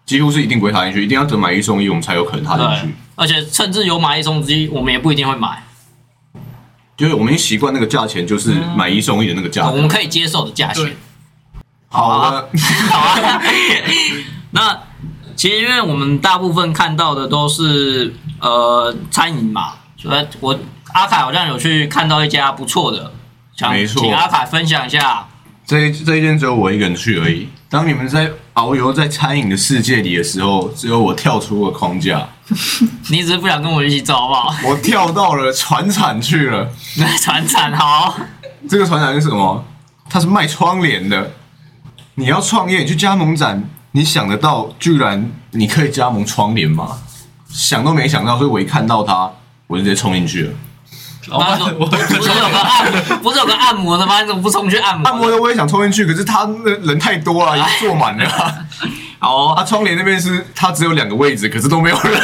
[0.05, 5.63] 几乎是一定不会踏进去，一定要等买一送一，我们才有可能踏进去。，而且甚至有买一送一，我们也不一定会买，
[6.97, 9.71] 就是我们已经习惯那个价钱，就是买一送一的那个价钱。
[9.73, 10.97] 我们可以接受的价钱。
[11.89, 12.49] 好的，
[12.91, 13.41] 好啊。
[14.51, 14.77] 那
[15.37, 20.59] 其实因为我们大部分看到的都是呃餐饮嘛，所以我
[20.93, 23.13] 阿凯好像有去看到一家不错的，
[23.57, 25.27] 想没错请阿凯分享一下。
[25.65, 27.49] 这一这一间只有我一个人去而已。
[27.69, 32.29] 当你们在遨游在餐饮的世界里的时候，只有我跳出了框架，
[33.09, 34.55] 你只是不想跟我一起走，好不好？
[34.69, 36.69] 我跳到了船厂去了。
[37.19, 38.15] 船产好，
[38.69, 39.65] 这个船厂是什么？
[40.11, 41.31] 它是卖窗帘的。
[42.17, 46.99] 你要创业，你去加盟展，你想得到，居然你可以加盟窗帘吗？
[47.49, 49.31] 想都没想到，所以我一看到它，
[49.69, 50.53] 我就直接冲进去了。
[51.29, 54.21] 老板，我不是有个按，不是有个按摩的吗？
[54.21, 55.07] 你怎么不冲去按摩？
[55.09, 58.29] 按摩的我也想冲进去，可是他那人太多了，已经坐满了。
[59.19, 62.21] 好哦，他窗帘那边是他只有两个位置，可是都没有人，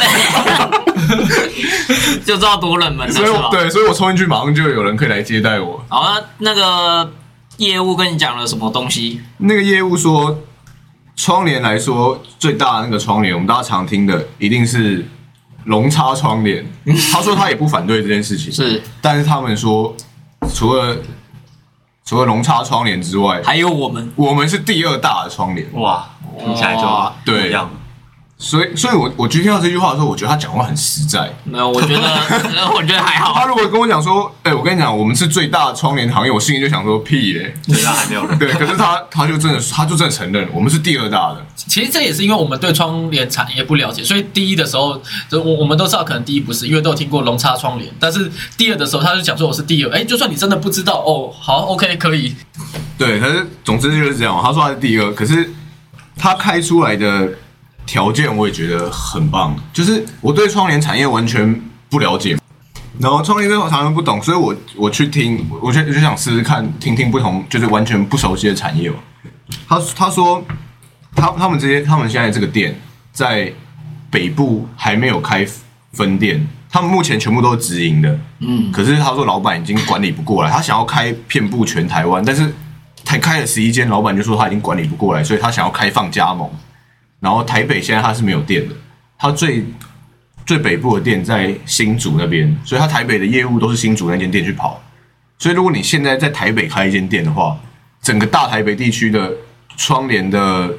[2.25, 3.29] 就知道多冷门了，所以？
[3.29, 5.81] 我对，所以我冲进去，马上就有人可以来接待我。
[5.87, 7.09] 好，那那个
[7.55, 9.21] 业务跟你讲了什么东西？
[9.37, 10.39] 那个业务说，
[11.15, 15.05] 窗帘来说最大的那个窗帘，我们大家常听的一定是
[15.69, 16.65] 龙插窗帘。
[17.11, 19.95] 他说他也不反对这件事情，是但是他们说，
[20.53, 20.97] 除了
[22.03, 25.67] 除了龙插窗帘之外，还有我们，我们是第二大的窗帘。
[25.73, 27.69] 哇，听起来就对不一样。
[28.41, 31.29] 所以，所以我我去听到这句话的时候，我觉得他讲话很实在。
[31.43, 32.01] 没有，我觉得
[32.73, 33.33] 我觉得还好。
[33.33, 37.53] 他如果跟我讲说，哎、我跟你讲，我们是最大的窗帘行业，我心里就想说屁嘞。
[37.67, 38.39] 对啊，还没有人。
[38.39, 41.45] 对，可是他他就真的他就真的承认我们是第二大的。
[41.53, 44.97] 其实这也是因为我们对窗帘产业不了解，所以第一的时候，
[45.29, 49.91] 就我我们都知道，可能第一不是，因为都有听过龙叉窗帘，但是第二的时候，他就讲说我是第二。
[49.91, 52.33] 哎，就算你真的不知道，哦，好，OK，可以。
[52.97, 54.41] 对，可是总之就是这样。
[54.41, 55.51] 他说他是第二，可是
[56.17, 57.27] 他开出来的
[57.89, 62.37] 条件我也觉得很棒，就是我对窗帘产业完全不了解，
[62.99, 68.97] 然后窗帘这个常常不懂，所以我我去听，我就就想试试看，听听不同，就是完全不熟悉的产业嘛。
[69.67, 70.45] 他他说
[71.15, 72.79] 他他们这些他们现在这个店
[73.11, 73.51] 在
[74.11, 75.43] 北部还没有开
[75.93, 82.53] 分店，他们目前全部都是直营的，嗯，可是他说老板已经管理不过来，他想要开遍布全台湾，但是
[83.03, 86.47] 才开了十一间，老板就说他已经管理不过来，所以他想要开放加盟。
[87.19, 88.75] 然后台北现在它是没有店的，
[89.17, 89.65] 它最
[90.45, 94.81] 最北部的店在新竹那边，所以它台北的业务都是新竹那间店去跑。
[95.37, 97.57] 所以如果你现在在台北开一间店的话，
[98.01, 99.31] 整个大台北地区的
[99.77, 100.69] 窗帘的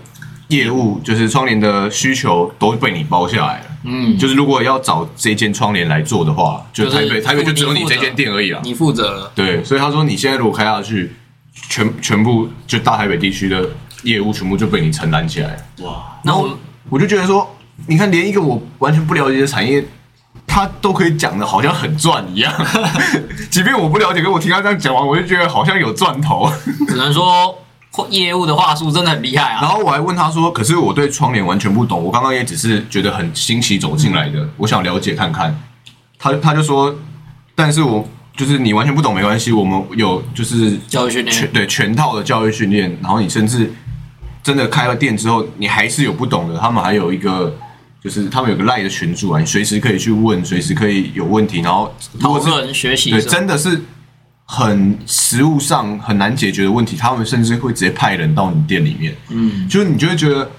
[0.49, 3.67] 业务，就是窗帘的需求都被你包下来了。
[3.85, 8.61] 嗯，就是如果要找这间窗帘来做的话，就就是台北台北就只有你这间店而已啊。
[8.65, 9.33] 你负责了。
[9.35, 11.13] 对，所以他说你现在如果开下去，
[11.69, 13.71] 全全部就大台北地区的
[14.03, 15.57] 业务全部就被你承担起来。
[15.83, 16.49] 哇，然后
[16.89, 17.49] 我就觉得说，
[17.87, 19.85] 你看连一个我完全不了解的产业，
[20.47, 22.53] 他都可以讲的好像很赚一样。
[23.51, 26.51] 即便我不了解，跟我听他这样讲完，我就觉得好像有赚头。
[26.89, 27.57] 只能说
[28.09, 29.61] 业务的话术真的很厉害啊。
[29.63, 35.55] 然后我还问他说：“可是我对窗帘完全不懂，我刚刚也只是觉得很新奇走进来的，我想了解看看。”
[36.19, 36.95] 他他就说
[37.55, 43.71] ：“但是我就是你完全不懂没关系，我们有就是教育训练对全套的教育训练，然后你甚至
[44.43, 47.57] 真的开了店之后，你还是有不懂的，他们还有一个。”
[48.03, 53.79] 就是他们有个赖的群主啊，你随时可以去问，随时可以有问题，然后如果是讨论学习对，真的是
[54.47, 60.51] 很实物上很难解决的问题，他们甚至会直接派人到你店里面，嗯，就是你就会觉得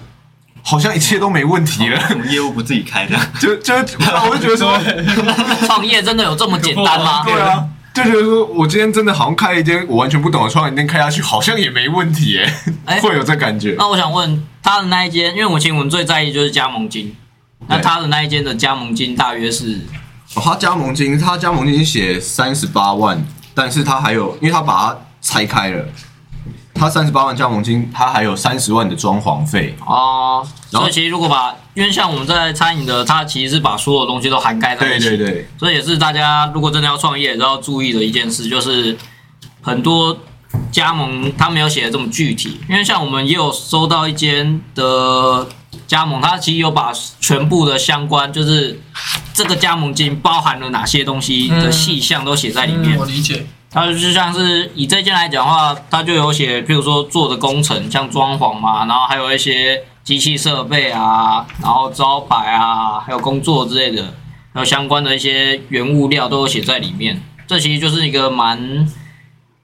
[0.62, 4.78] 好像一切都没问题了，我们业务不自己开的， 就就我就觉得说，
[5.66, 7.24] 创业真的有这么简单吗？
[7.26, 12.54] 对啊，就觉得说我今天真的好像开了一间我完全不懂的窗帘店开下去，好像也没问题耶，
[12.86, 13.74] 哎会有这感觉。
[13.76, 17.14] 那我想问他的那一间，因为我其实我们最在意就是加盟金，
[17.68, 19.80] 那他的那一间的加盟金大约是
[20.34, 23.22] 哦他加盟金，他加盟金写三十八万，
[23.54, 25.86] 但是他还有，因为他把它拆开了，
[26.82, 29.72] 他三十八万加盟金，他还有三十万的装潢费。
[29.86, 38.98] 哦，所以其实如果把，因为像我们在餐饮的，他其实是把所有东西都涵盖在一起，对对对，所以也是大家如果真的要创业，都要注意的一件事，就是
[39.60, 40.18] 很多
[40.72, 45.46] 加盟他没有写的这么具体，因为像我们也有收到一间的
[45.86, 48.80] 加盟，他其实有把全部的相关，就是
[49.32, 53.06] 这个加盟金包含了哪些东西的细项都写在里面嗯，我。
[53.06, 53.46] 理解。
[53.72, 64.14] 它就像是以这件来讲的话，它就有写，譬如说做的工程，像装潢嘛，然后还有一些机器设备啊，然后招牌啊，还有工作之类的，
[64.52, 67.22] 还有相关的一些原物料都有写在里面。
[67.46, 68.86] 这其实就是一个蛮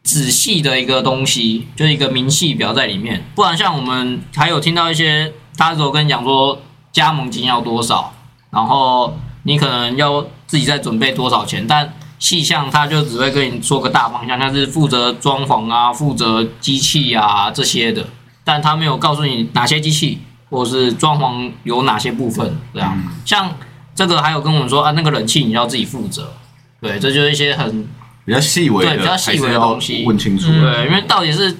[0.02, 3.22] 仔细的一个东西，就是一个明细表在里面。
[3.34, 6.58] 不然像我们还有听到一些，他有跟你讲说
[6.92, 8.14] 加盟金要多少，
[8.50, 18.06] 然后你可能要自己再准备多少钱，但细项他就只会跟你说个大方向，他是负责装潢啊、负责机器啊这些的，
[18.44, 20.18] 但他没有告诉你哪些机器
[20.50, 22.98] 或者是装潢有哪些部分，这样。
[23.24, 23.54] 像
[23.94, 26.32] 这个还有跟我们说啊，那个冷气你要自己负责，
[26.80, 27.86] 对，这就是一些很
[28.24, 30.48] 比较细微的，对比较细微的东西问清楚。
[30.50, 31.56] 嗯对，因为到底是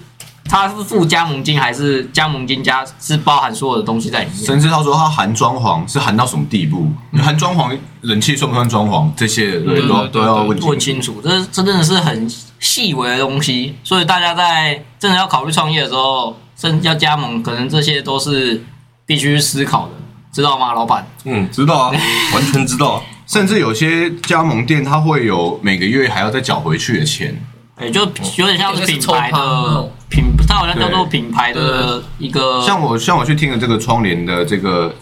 [0.48, 4.44] 它是付加盟金还是加盟金加是包含所有的东西在里面？
[4.44, 6.90] 甚至他说他含装潢是含到什么地步？
[7.22, 9.10] 含装潢，冷气算不算装潢？
[9.16, 11.12] 这些对都都要问问清楚。
[11.12, 18.62] 清楚，这这真的是很细微的东西，所以大家在真的要考虑创业的时候，甚至要加盟，可能这些都是
[19.04, 19.92] 必须思考的，
[20.32, 21.06] 知道吗，老板？
[21.24, 21.92] 嗯，知道啊，
[22.34, 23.02] 完全知道啊。
[23.26, 27.38] 甚至有些加盟店，它会有每个月还要再缴回去的钱。
[27.76, 28.00] 哎，就
[28.36, 34.94] 有点像是品牌的种品，它好像叫做品牌的一个，像我像我去听了这个窗帘的这个，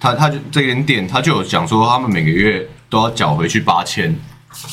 [0.00, 4.16] 他他就这间店，他就有讲说，他们每个月都要缴回去八千，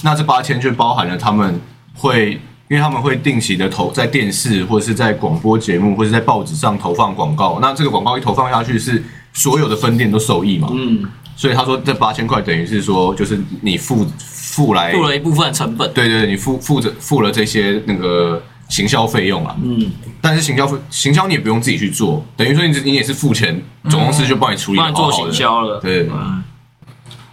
[0.04, 1.60] 那这八千就包含了他们
[1.96, 10.70] 会，因为他们会定期的投在电视或者是在广播节目或者在报纸上投放广告，那这个广告一投放下去，是所有的分店都受益嘛？
[10.72, 11.04] 嗯，
[11.36, 15.92] 所以他说这八千块等于是说，就是你付付来，付了一部分成本。
[15.94, 25.80] 对对对，你付付着付了这些那个行销费用啊，嗯，但是行销费行销你也不用自己去做，等于说你你也是付钱，总公司就帮你处理帮你做行销了。
[25.80, 26.44] 对，嗯，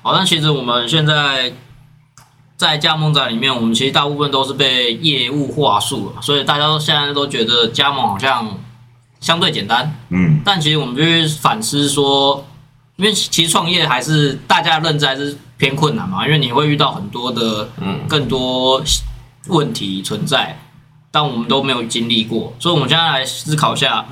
[0.02, 1.52] 好，但其实我们现在
[2.56, 8.58] 在加盟展里面，我们其实大部分都是被业务话术了，所以大家都现在都觉得加盟好像
[9.20, 12.44] 相对简单，嗯，但其实我们必须反思说，
[12.96, 18.00] 因为其实创业还是大家的认知还是偏困难嘛，因为你会遇到很多的嗯。
[18.08, 18.82] 更多
[19.48, 20.58] 问题存在，
[21.16, 24.04] 但我们都没有经历过，所以我们现在来思考一下，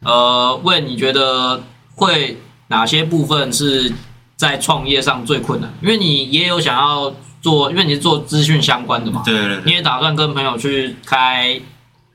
[0.00, 1.62] 呃，问你觉得
[1.94, 3.92] 会哪些部分是
[4.34, 5.72] 在创业上最困难？
[5.80, 11.60] 因为你也有想要做，因为你是做资讯相关的嘛，对对对你也打算跟朋友去开，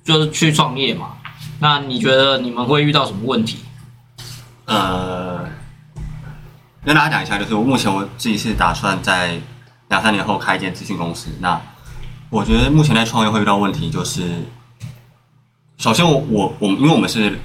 [0.04, 1.14] 就是去创业嘛？
[1.60, 3.60] 那你觉得你们会遇到什么问题？
[4.66, 5.40] 呃，
[6.84, 9.40] 跟大家讲一下，就是我目前我自己是打算在
[9.88, 11.30] 两三年后开一间咨询公司。
[11.40, 11.62] 那
[12.30, 14.44] 我觉得目前在创业会遇到问题，就是
[15.78, 17.40] 首先我我我们因为我们是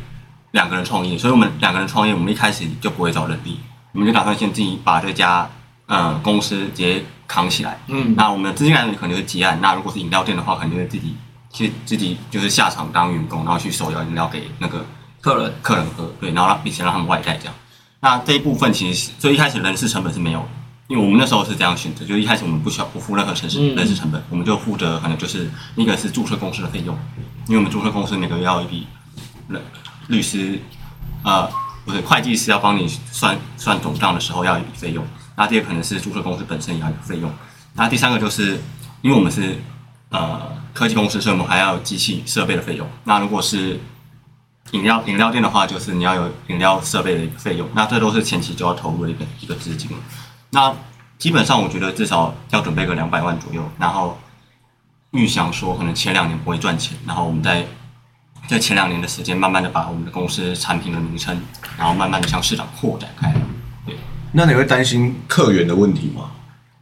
[0.50, 3.60] 两个人创业，所以我们两个人创业，我们一开始就不会找人力，
[3.92, 5.48] 我们就打算先自己把这家
[5.86, 7.78] 呃公司直接扛起来。
[7.86, 11.14] 嗯，那我们的资金来源可能就是结案，那如果是饮料店的话，可能就是自己
[11.52, 14.84] 去自己就是下场当员工，然后去手摇饮料给那个
[15.20, 17.54] 客人，客人喝，对，然后让并且让他们外带这样。
[18.00, 20.48] 那这一部分其实是最一开始人事成本是没有的，
[20.88, 26.96] 因为我们那时候是这样选择，就一开始我们不需要不付任何城市嗯人事成本，我们就负责可能就是一个是注册公司的费用，
[27.46, 28.86] 因为我们注册公司每个月要一笔
[29.48, 29.58] 律
[30.08, 30.58] 律师
[31.24, 31.48] 呃
[31.84, 35.04] 不是会计师要帮你算算总账的时候要一笔费用，
[35.36, 37.32] 那这些可能是注册公司本身也要有费用。
[37.74, 38.60] 那第三个就是
[39.00, 39.56] 因为我们是
[40.10, 40.42] 呃
[40.74, 42.86] 科技公司，所以我们还要有机器设备的费用。
[43.04, 43.80] 那如果是
[44.72, 49.88] 饮料饮料店的话，就是你要有饮料设备的一个费用，那这都是前期就要投入的一个一个资金。
[50.52, 50.74] 那
[51.18, 54.18] 基本上我觉得至少要准备个两百万左右，然后
[55.12, 57.66] 预想说可能前两年不会赚钱，然后我们在
[58.46, 61.40] 在前两年的时间，慢慢的把我们的公司产品的名称，
[61.78, 63.40] 然后慢慢的向市场扩展开来。
[63.86, 63.96] 对，
[64.32, 66.30] 那你会担心客源的问题吗？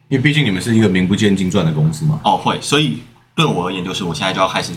[0.09, 2.21] 因为毕竟你们是一个名不见经传的公司嘛。
[2.25, 3.03] 哦会，所以
[3.37, 4.73] 对我而言，就是我现在就要开始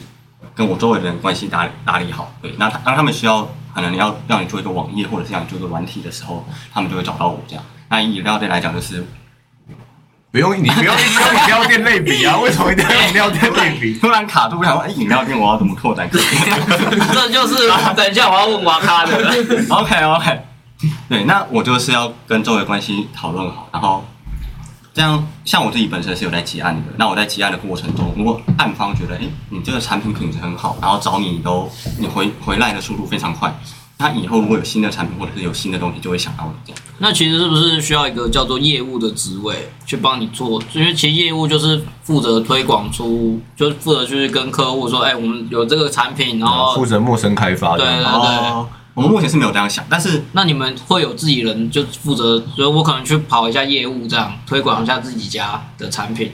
[0.54, 2.32] 跟我周围的人关系打打理好。
[2.42, 7.64] 对，那他当他们需要可能你要让你做一个网页，或者是让你做一个软体的时候，他们就会找到我这样。
[7.94, 9.06] 那以饮料店来讲，就是
[10.32, 12.36] 不用，你 不要一直用饮料店类比啊！
[12.42, 13.94] 为什么一定要用饮料店类比？
[14.02, 16.18] 突然卡住，我想说，哎，饮料店我要怎么拓展这
[17.30, 19.16] 就是等一下我要问瓦卡的。
[19.70, 20.40] ？OK OK，
[21.08, 24.04] 对，那我就是要跟周围关系讨论好，然后
[24.92, 33.54] 这样，像我自己本身是有在结案的，那我在结案的过程中，如果案方觉得，哎，你这个产品品质很好，然后找你都你回回来的速度非常快，
[34.04, 36.82] 那以后如果有新的产品或者是有新的东西，就会想到你这样。
[36.98, 40.62] 那其实是不是需要一个叫做业务的职位去帮你做？
[40.74, 47.86] 因为其实业务就是负责推广出，就是负责去跟客户说，哎，我们有这个产品，然后负责陌生开发对。
[47.86, 56.30] 对对哦，我们目前是没有这样想，但是那你们会有自己人就负责，所以我可能去跑一下业务，这样推广一下自己家的产品。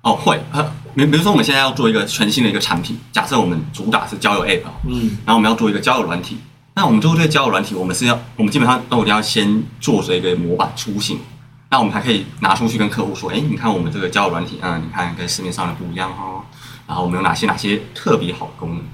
[0.00, 0.62] 哦会，呃，
[0.94, 6.36] 比比如说我们现在要做一个全新的一个产品，假设我们主打是交友 App，嗯，然后我们要做一个交友软体，
[6.76, 11.20] 那我们做这个交友软体，我们是要，我们基本上都一定要先做出一个模板雏形，
[11.70, 16.42] 那我们才可以拿出去跟客户说，哎，你看我们这个交友软体，嗯，你看跟市面上的不一样哦，
[16.88, 18.84] 然后我们有哪些哪些特别好的功能。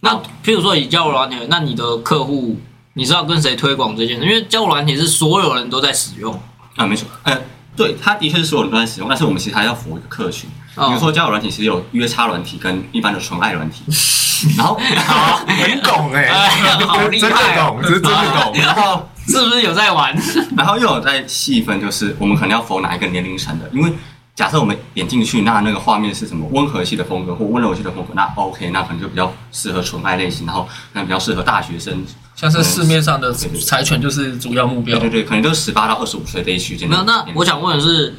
[0.00, 2.58] 那譬如说以交友软体，那你的客户
[2.94, 4.24] 你是要跟谁推广这件事？
[4.24, 6.40] 因为交友软体是所有人都在使用，
[6.76, 7.38] 啊，没错，呃，
[7.76, 10.48] 对，它的确是所有人都在使用，但是我们其实还要服务一个客群。
[10.78, 13.82] 哦比如说交友软体其实有约叉软体跟一般的纯爱软体，
[14.56, 16.48] 然后很懂哎、哎
[16.86, 18.52] 好厉真的懂，真的懂。
[18.54, 20.16] 然后是不是有在玩？
[20.56, 23.92] 然后又有在细分，就是我们可能要否哪一个年龄层的，因为
[24.34, 30.62] 假设我们点进去，那那个画面是什么温和系的风格或温柔系的风格，那 OK，那可能就比较适合纯爱类型，然后
[30.92, 32.04] 可能比较适合大学生。
[32.36, 35.10] 像是市面上的柴犬就是主要目标对。
[35.10, 38.14] 对对，可能就是十八到二十五岁这一区间的没有，那我想问的是，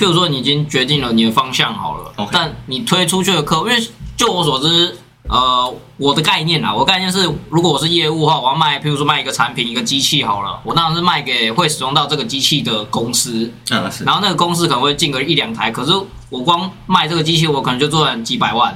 [0.00, 4.96] 譬如说你已经决定了你的方向好了但你推出去的客户，因为就我所知，
[5.28, 14.04] 呃，我的概念啊，我的概念是，如果我是业务的话，我要卖，譬如说卖一个产品、一个机器好了，我当然是卖给会使用到这个机器的公司，嗯是。
[14.04, 15.92] 然后那个公司可能会进个一两台，可是
[16.30, 18.74] 我光卖这个机器，我可能就赚几百万。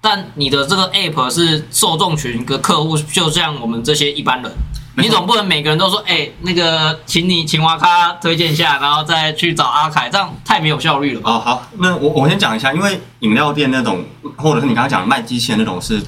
[0.00, 4.52] 但你的这个 app 是受众群跟客户，就像我们这些一般人，
[5.02, 11.30] 你总不能每个人都说，哎、那个，请你请娃咖推荐一下，然后再去找阿凯，这样太没有效率了吧？
[11.30, 14.04] 哦，好，那我我先讲一下，因为饮料店那种，
[14.36, 16.00] 或者是你刚刚讲的卖机器的那种是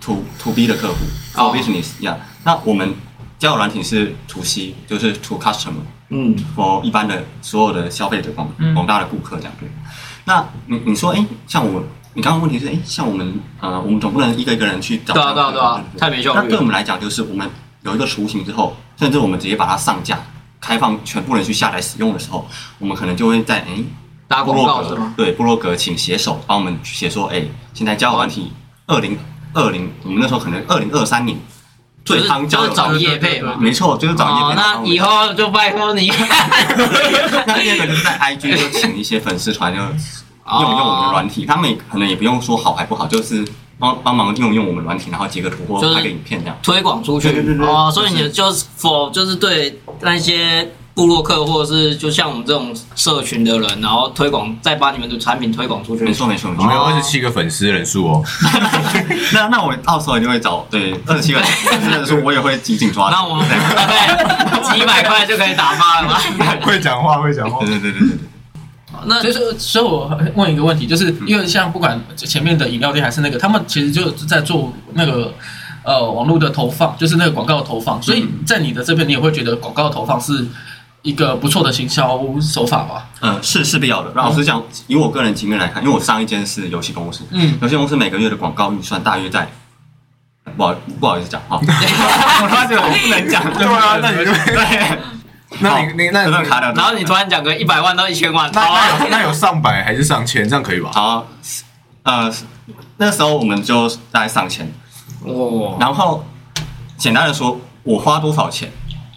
[0.00, 0.94] to to B 的客户
[1.36, 2.18] 哦，for business 一样。
[2.44, 2.94] 那我们
[3.38, 5.82] 交友软体是 to C，就是 to customer。
[6.14, 9.66] 嗯，for 一般的所有的消费者广嗯广大的顾客这样对。
[10.26, 11.82] 那你你说，哎、像我，
[12.12, 17.48] 你刚刚问题是，哎、像我们呃，我们总不能一个一个人去找对啊对啊对啊太没效率那对我们来讲，就是我们
[17.82, 20.18] 有一个雏形之后，甚至我们直接把它上架，
[20.60, 22.46] 开放全部人去下载使用的时候，
[22.78, 23.82] 我们可能就会在哎。
[24.28, 25.12] 打部落格？
[25.14, 27.42] 对，部落格请写手帮我们写说，哎、
[27.74, 28.50] 现在交友软体
[28.86, 29.18] 二零
[29.52, 31.38] 二零，我们那时候可能二零二三年
[32.02, 33.56] 最就是夯交友就是找软体业配嘛。
[33.60, 36.08] 没错，就是找业哦配。，那以后就拜托你。
[37.46, 43.46] 那第二个就是在 IG 就请一些粉丝团就用一用我们的软体，他们也可能也不用说好还不好，就是
[43.82, 46.56] 帮帮忙用用我们软体，然后截个图或就是拍个影片这样。
[46.62, 47.32] 推广出去。
[47.32, 56.04] 对对对对哦，所以就是你就是 for 就是对那些部落客或者是就像我们这种社群的人，然后推广再把你们的产品推广出去。
[56.04, 56.76] 没错没错没错我们。
[56.76, 58.22] 有二十七个粉丝人数哦，
[59.34, 63.16] 那那我到时候一定会找对二十七个粉丝人数，我也会紧紧抓住。
[63.16, 66.18] 那我们 对几百块就可以打发了吗？
[66.62, 68.18] 会讲话会讲话对对对对对对。
[69.06, 75.32] 那所以说，所以我问一个问题，就是因为像不管前面的饮料店还是那个，他们其实就在做那个
[75.84, 80.46] 呃网络的投放，就是那个广告的投放，所以在你的这边，你也会觉得广告投放是
[81.02, 83.08] 一个不错的行销手法吧？
[83.20, 84.12] 嗯，是是必要的。
[84.14, 89.48] 老实讲，以我个人经验来看，因为我上一间是游戏公司，嗯，游戏公司每个月的广告预算大约在，
[90.56, 91.58] 不好不好意思讲哈，
[92.42, 94.98] 我发觉我不能讲，对啊那你就对，
[95.60, 100.90] 那你你那这段卡掉，然后你突然讲个一百万到一千万，那那有那有上百还是上千，这样可以吧？
[100.92, 101.26] 好，
[102.02, 102.32] 呃，
[102.96, 104.72] 那时候我们就大概上千，
[105.24, 106.24] 哇，然后
[106.96, 108.70] 简单的说，我花多少钱，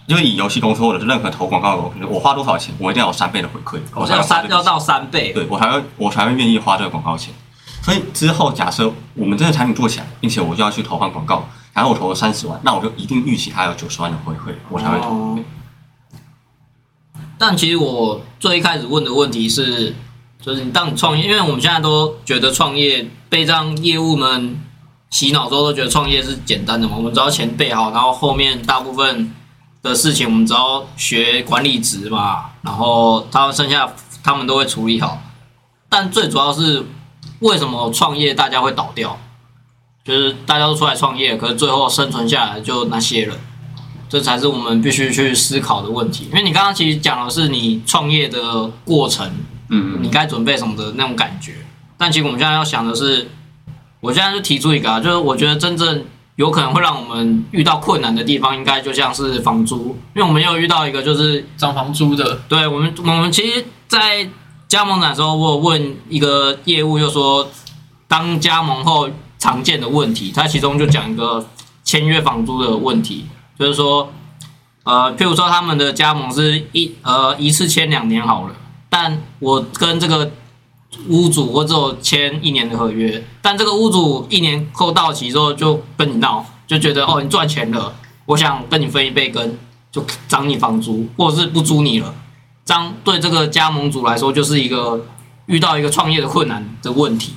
[0.07, 7.33] 就以游戏公司或者是任何投广告的公司，我花多少钱，我一定要有三倍的回馈，我才要三要到三倍，对我才会我才会愿意花这个广告钱。
[7.81, 15.09] 所以之后假设我们这个产品做起来，并且我就要去投放广告，然后我投了三十万，那我就一定预期它有九十万的回馈，我才会投。
[15.09, 15.39] 哦
[17.37, 19.93] 但其实我最一开始问的问题是，
[20.41, 24.57] 就是你当你创业，因为我们现在都觉得创业被这样业务们
[25.09, 29.33] 洗脑之后，都觉得创业是简单的嘛，我们只要钱备好，然后后面大部分
[29.81, 35.21] 的事情我们只要学管理职嘛，然后他们剩下他们都会处理好。
[35.89, 36.83] 但最主要是
[37.39, 39.17] 为什么创业大家会倒掉？
[40.03, 43.37] 就是大家都出来创业，可是最后生存下来就那些人。
[44.07, 46.25] 这才是我们必须去思考的问题。
[46.31, 49.29] 因为你刚刚其实讲的是你创业的过程，
[49.69, 51.53] 嗯你该准备什么的那种感觉。
[51.97, 53.29] 但其实我们现在要想的是，
[54.01, 56.03] 我现在就提出一个啊，就是我觉得真正
[56.35, 64.29] 有可能会让我们遇到困难的地方，应该就像是房租，因为我们有遇到一个就是涨房租的，对我们，我们其实，在
[64.67, 67.49] 加盟展的时候，我有问一个业务，就说
[68.07, 71.47] 当加盟后常见的问题，他其中就讲一个
[71.83, 73.25] 签约房租的问题，
[73.57, 74.11] 就是说，
[74.83, 78.55] 呃，譬如说他们的加盟是一呃一次签两年好了，
[78.89, 80.31] 但我跟这个
[81.09, 87.93] 屋主我只有签一年的合约，但这个屋主一年后到期之后就跟你闹，就觉得哦你赚钱了，
[88.25, 89.57] 我想跟你分一杯羹，
[89.91, 92.13] 就涨你房租，或者是不租你了。
[92.63, 95.05] 这样对这个加盟主来说，就是一个
[95.45, 97.33] 遇到一个创业的困难的问题。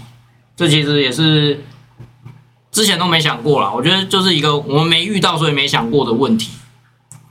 [0.57, 1.65] 这其实也是
[2.79, 6.53] 之前都没想过啦，我觉得就是一个我们没遇到，所以没想过的问题。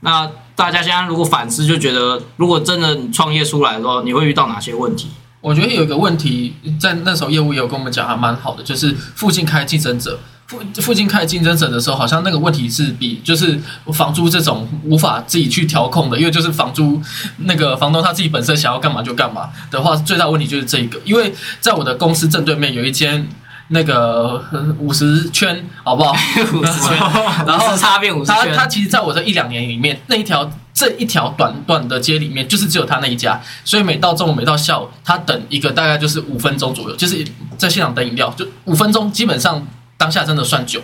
[0.00, 5.08] 那大家现在如果反思，就觉得如果真的你创业出来的时候，你会遇到哪些问题？
[5.40, 10.20] 我觉得有一个问题，在那时候业务也有跟我们讲，还蛮好的，就是附近开竞争者。
[10.48, 13.58] 附附近开竞争者的时候，好像那个问题是比就是
[13.94, 17.00] 房租这种无法自己去调控的，因为就是房租
[17.38, 21.00] 那个房东他自己本身想要干嘛就干嘛的话，最大问题就是这一个。
[21.06, 23.26] 因为在我的公司正对面有一间
[23.68, 24.42] 那个
[24.78, 26.12] 五十圈，好不好？
[26.54, 26.98] 五十圈，
[27.46, 37.24] 然后差变五十圈，他他其实在我这一两年里面，那一条这一条短短的街里面，就是只有他那一家，所以每到中午，每到下午，他等一个大概就是五分钟左右，就是
[37.56, 39.66] 在现场等饮料，就五分钟，基本上
[39.96, 40.80] 当下真的算久。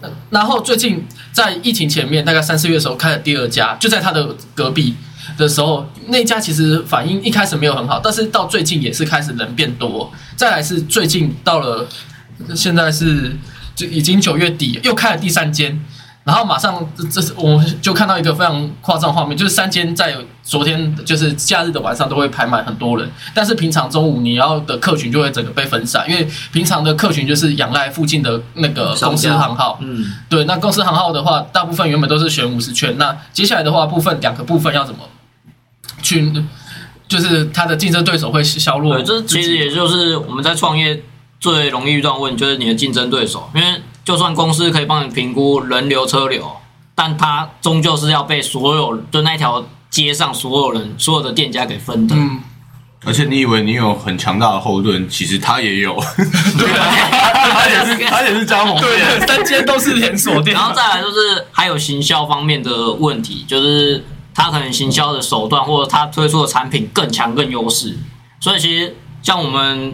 [0.00, 4.94] 呃然后最近在疫情前面，大概三四月的时候开了第二家，就在他的隔壁
[5.36, 10.10] 的时候，那家其实反应一开始没有很好，但是到最近也是开始人变多。
[10.38, 11.84] 再来是最近到了
[12.54, 13.36] 现在是
[13.74, 15.76] 就已经九月底，又开了第三间，
[16.22, 35.00] 然后马上这这是我们就看到一个非常夸张的画面，就是三间在昨天就是假日的晚上都会排满很多人，但是平常中午你要的客群就会整个被分散，因为平常的客群就是仰赖附近的那个公司行号，嗯，对，那公司行号的话，大部分原本都是选五十圈，那接下来的话，部分两个部分要怎么
[36.00, 36.32] 去，
[37.08, 39.22] 就是他的竞争对手会削弱对，这。
[39.22, 41.02] 其实也就是我们在创业
[41.40, 43.50] 最容易遇到问题，就是你的竞争对手。
[43.54, 43.66] 因为
[44.04, 46.50] 就算公司可以帮你评估人流、车流，
[46.94, 52.14] 但他终究是要被所有就那条街上所有人、所有的店家给分的。
[52.14, 52.40] 嗯，
[53.04, 55.94] 而且你以为你有很强大的后盾，其实他也有，
[56.58, 64.04] 对 他也是他也是加盟对，店，三间都是连锁店然，后再来就是还有行销方面的问题，就是
[64.38, 67.98] 他可能行销的手段或者他推出的产品更强、更优势。
[68.38, 69.92] 所以其实像我们，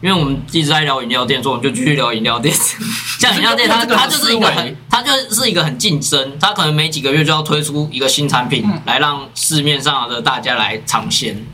[0.00, 2.54] 因为我们一直在聊饮料店，所以我们就继续聊饮料店。
[3.20, 11.44] 像饮料店，它这个它就是一个很，它就是一个很竞争，它可能每几个月就要推出一个新产品，来让市面上的大家来尝鲜。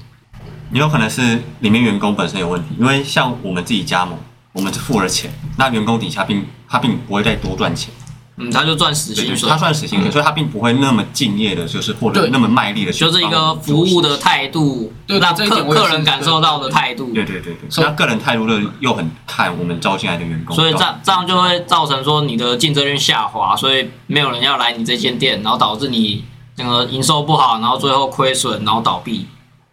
[0.72, 4.16] 也有可能是里面员工本身有问题，因为像我们自己加盟，
[4.52, 7.92] 我们是付了钱，那员工底下并他并不会再多赚钱，
[8.40, 9.48] 嗯，他就赚死对对，薪水。
[9.48, 17.12] 他，算死薪水，所以他并不会那么敬业的，就是或者那么卖力的，就是一个服务的，态度，对让这一点我也是客客人感受到的态度。
[17.12, 26.24] 对对对对，所以那个人态度的又很看我们招进来的员工，所以这样这样就会造成说你的竞争力下滑，所以没有人要来你这间店，然后导致你
[26.56, 29.26] 整个营收不好，然后最后亏损，然后倒闭。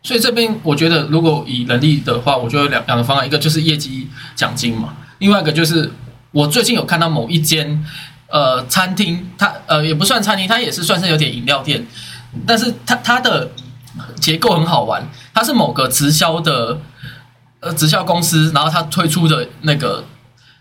[0.04, 5.92] 所以这边我觉得，如果以人力的话，我就有两两个方案，一个就是业绩奖金嘛，另外一个就是
[6.32, 7.84] 我最近有看到某一间
[8.30, 11.86] 呃餐厅，它呃也不算餐厅，它也是算是有点饮料店，
[12.46, 13.50] 但是它它的
[14.20, 15.04] 结构很好玩，
[15.34, 16.80] 它是某个直销的
[17.60, 20.04] 呃直销公司，然后它推出的那个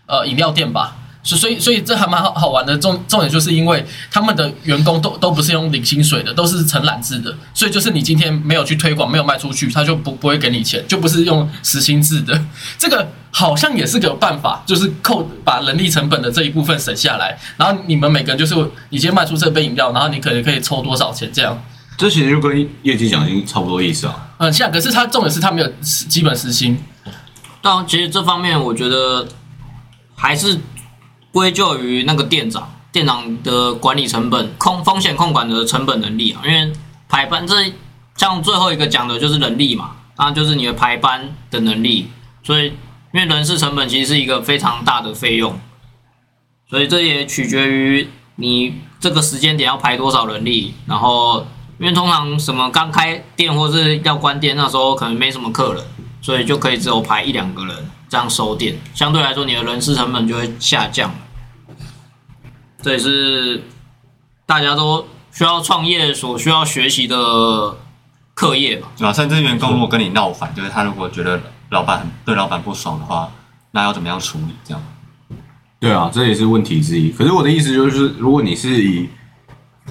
[0.05, 0.95] 呃饮料店吧。
[1.27, 12.41] 所所以所以这还蛮好好玩的，重重点就是因为他们的员工都都不是用领薪水的，都是承揽制的，所以就是你今天没有去推广，没有卖出去，他就不不会给你钱，就不是用实薪制的。
[12.77, 18.55] 这个好像也是个办法，就是扣把人力成本的这一部分省下来，然后你们每个人就是
[18.89, 21.61] 你今天卖出这杯饮料，然后你可能可以抽多少钱这样。
[21.97, 24.29] 这其实就跟业绩奖金差不多意思啊。
[24.37, 26.77] 嗯，像可是他重点是他没有基本时薪，
[27.59, 29.27] 但其实这方面我觉得
[30.15, 30.59] 还是
[31.37, 36.41] 归咎于那个店长，店长的管理成本、控风险控管的成本能力啊。
[36.43, 36.73] 因为
[37.07, 37.53] 排班这
[38.15, 42.07] 像最后一个讲的就是人力嘛，那就是你的排班的能力。
[42.41, 42.73] 所以
[43.13, 45.59] 因为人事成本其实是一个非常大的费用，
[46.67, 51.45] 所以这也取决于你这个时间点要排多少人力，然后。
[51.79, 55.83] 因为通常什么刚开店或是要关店，那时候可能没什么客人，
[56.23, 61.13] 所以就可以只有排一两个人这样收店，相对来说你的人事成本就会下降。
[62.87, 63.61] 这也是
[64.45, 67.75] 大家都需要创业所需要学习的
[68.33, 68.87] 课业吧。
[68.97, 69.11] 对吧？
[69.11, 71.37] 甚至员工如果跟你闹翻，就是他如果觉得
[71.71, 73.29] 老板很对老板不爽的话，
[73.71, 74.55] 那要怎么样处理？
[74.63, 74.81] 这样
[75.81, 77.11] 对啊，这也是问题之一。
[77.11, 79.09] 可是我的意思就是，如果你是以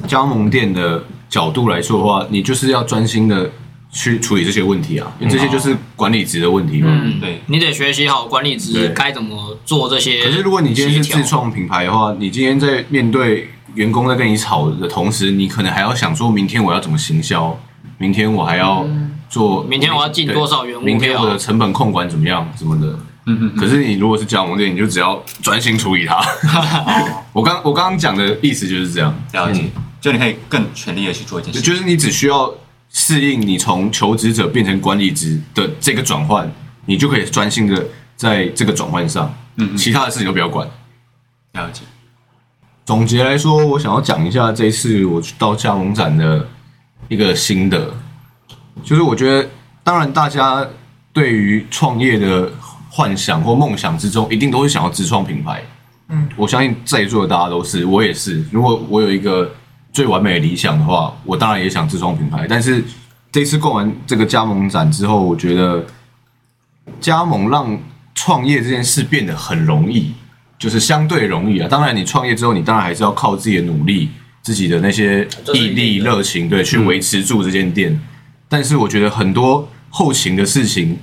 [0.06, 3.50] 加盟店的角度来说的话，你就是要专心的
[3.92, 6.88] 去处理这些问题啊，因为这些就是管理职的问题嘛。
[6.90, 7.40] 嗯，对。
[7.46, 10.24] 你得学习好管理职该怎么做这些。
[10.24, 17.58] 可是如果你今天是自，创品牌的话，你今天在面对员工在跟你吵的同时，你可能还要想说明天我要怎么行销，
[17.98, 18.86] 明天我还要
[19.30, 22.86] 做，明天我要进多少原物料明天我的成本控管怎么样什么的。
[23.28, 26.20] 嗯嗯可是你如果是加盟店，你就只要专心处理它。
[27.32, 29.62] 我刚我刚刚讲的意思就是这样，了解。
[29.62, 31.60] 嗯，就你可以更全力的去做一件事。
[31.60, 32.52] 就是你只需要
[32.98, 36.50] 适应你从求职者变成管理职的这个转换，
[36.86, 37.86] 你就可以专心的
[38.16, 40.66] 在这个转换上，嗯嗯其他的事情都不要管。
[41.52, 41.82] 了解，
[42.86, 46.48] 总结来说，我想要讲一下这一次我去到加盟展的
[47.08, 47.94] 一个心得，
[48.82, 49.46] 就是我觉得，
[49.84, 50.66] 当然大家
[51.12, 52.50] 对于创业的
[52.88, 55.62] 幻想或梦想之中，一定都是想要自创品牌。
[56.08, 58.42] 嗯，我相信在座的大家都是，我也是。
[58.50, 59.52] 如果我有一个
[59.96, 62.46] 最完美的理想的话，我当然也想自创品牌。
[62.46, 62.84] 但是
[63.32, 65.82] 这次逛完这个加盟展之后，我觉得
[67.00, 67.80] 加盟让
[68.14, 70.12] 创业这件事变得很容易，
[70.58, 71.66] 就是相对容易啊。
[71.66, 74.10] 当然，你创业之后，你当然还是要靠自己的努力，
[74.42, 77.98] 自己的那些毅力、热情，对，去维持住这间店。
[78.50, 80.98] 但是我觉得很多后勤的事情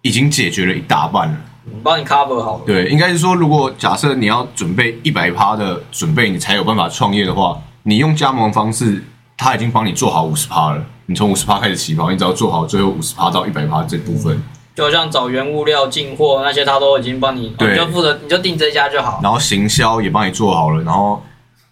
[0.00, 1.36] 已经解决了一大半了。
[1.80, 2.64] 帮你 cover 好了。
[2.66, 9.02] 对，应该是说，如果假设你要准备一百趴的准备，你才有办法创业的话，你用加盟方式，
[9.36, 10.84] 他已经帮你做好五十趴了。
[11.06, 14.40] 你从五十趴开始起跑，你只要做好最后五十趴到一百趴这部分，
[14.74, 19.20] 就像找原物料、进货那些，他都已经帮你，对你就负责你就定这家就好。
[19.22, 21.22] 然后行销也帮你做好了，然后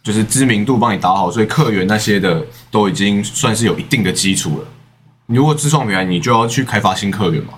[0.03, 4.65] 就是知名度帮你打好，所以客源那些的都已经算是有一定的基础了。
[5.27, 7.55] 你如果自创品牌，你就要去开发新客源嘛，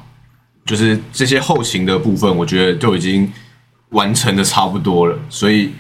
[0.67, 3.33] 就是这些后勤的部分，我觉得就已经
[3.89, 5.19] 完成的差不多了。
[5.31, 5.73] 所以，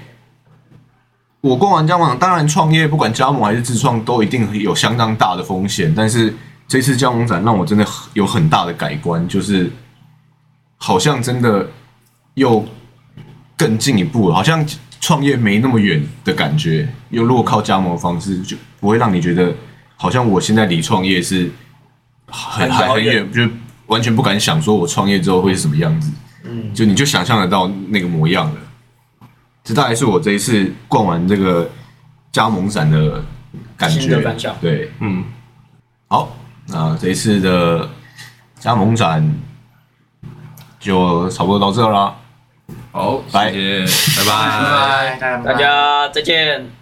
[1.43, 5.93] 我逛完加盟，当然创业不管加盟还是自创，都一定有相当大的风险。
[5.95, 6.33] 但是
[6.69, 7.85] 这次加盟展让我真的
[8.15, 9.69] 有很大的改观，就是
[10.77, 11.69] 好像真的
[12.35, 12.65] 又
[13.57, 14.65] 更进一步了，好像
[15.01, 16.89] 创业没那么远的感觉。
[17.11, 19.53] 又如果靠加盟的方式，就不会让你觉得
[19.97, 21.51] 好像我现在离创业是
[22.29, 23.43] 很还很远，就
[23.87, 26.09] 完全不敢想说我创业之后会是什么样子。
[26.45, 28.61] 嗯，就你就想象得到那个模样了。
[29.65, 31.71] 这大概是我这一次逛完这个
[32.33, 33.23] 加盟展的
[33.77, 34.55] 感觉。
[34.61, 35.25] 对，嗯，
[36.09, 36.37] 好，
[36.67, 37.89] 那这一次的
[38.59, 39.35] 加盟展
[40.81, 42.17] 就差不多到这啦。
[42.91, 45.17] 好，拜谢谢，拜拜。
[45.19, 46.82] 拜拜，大家再见。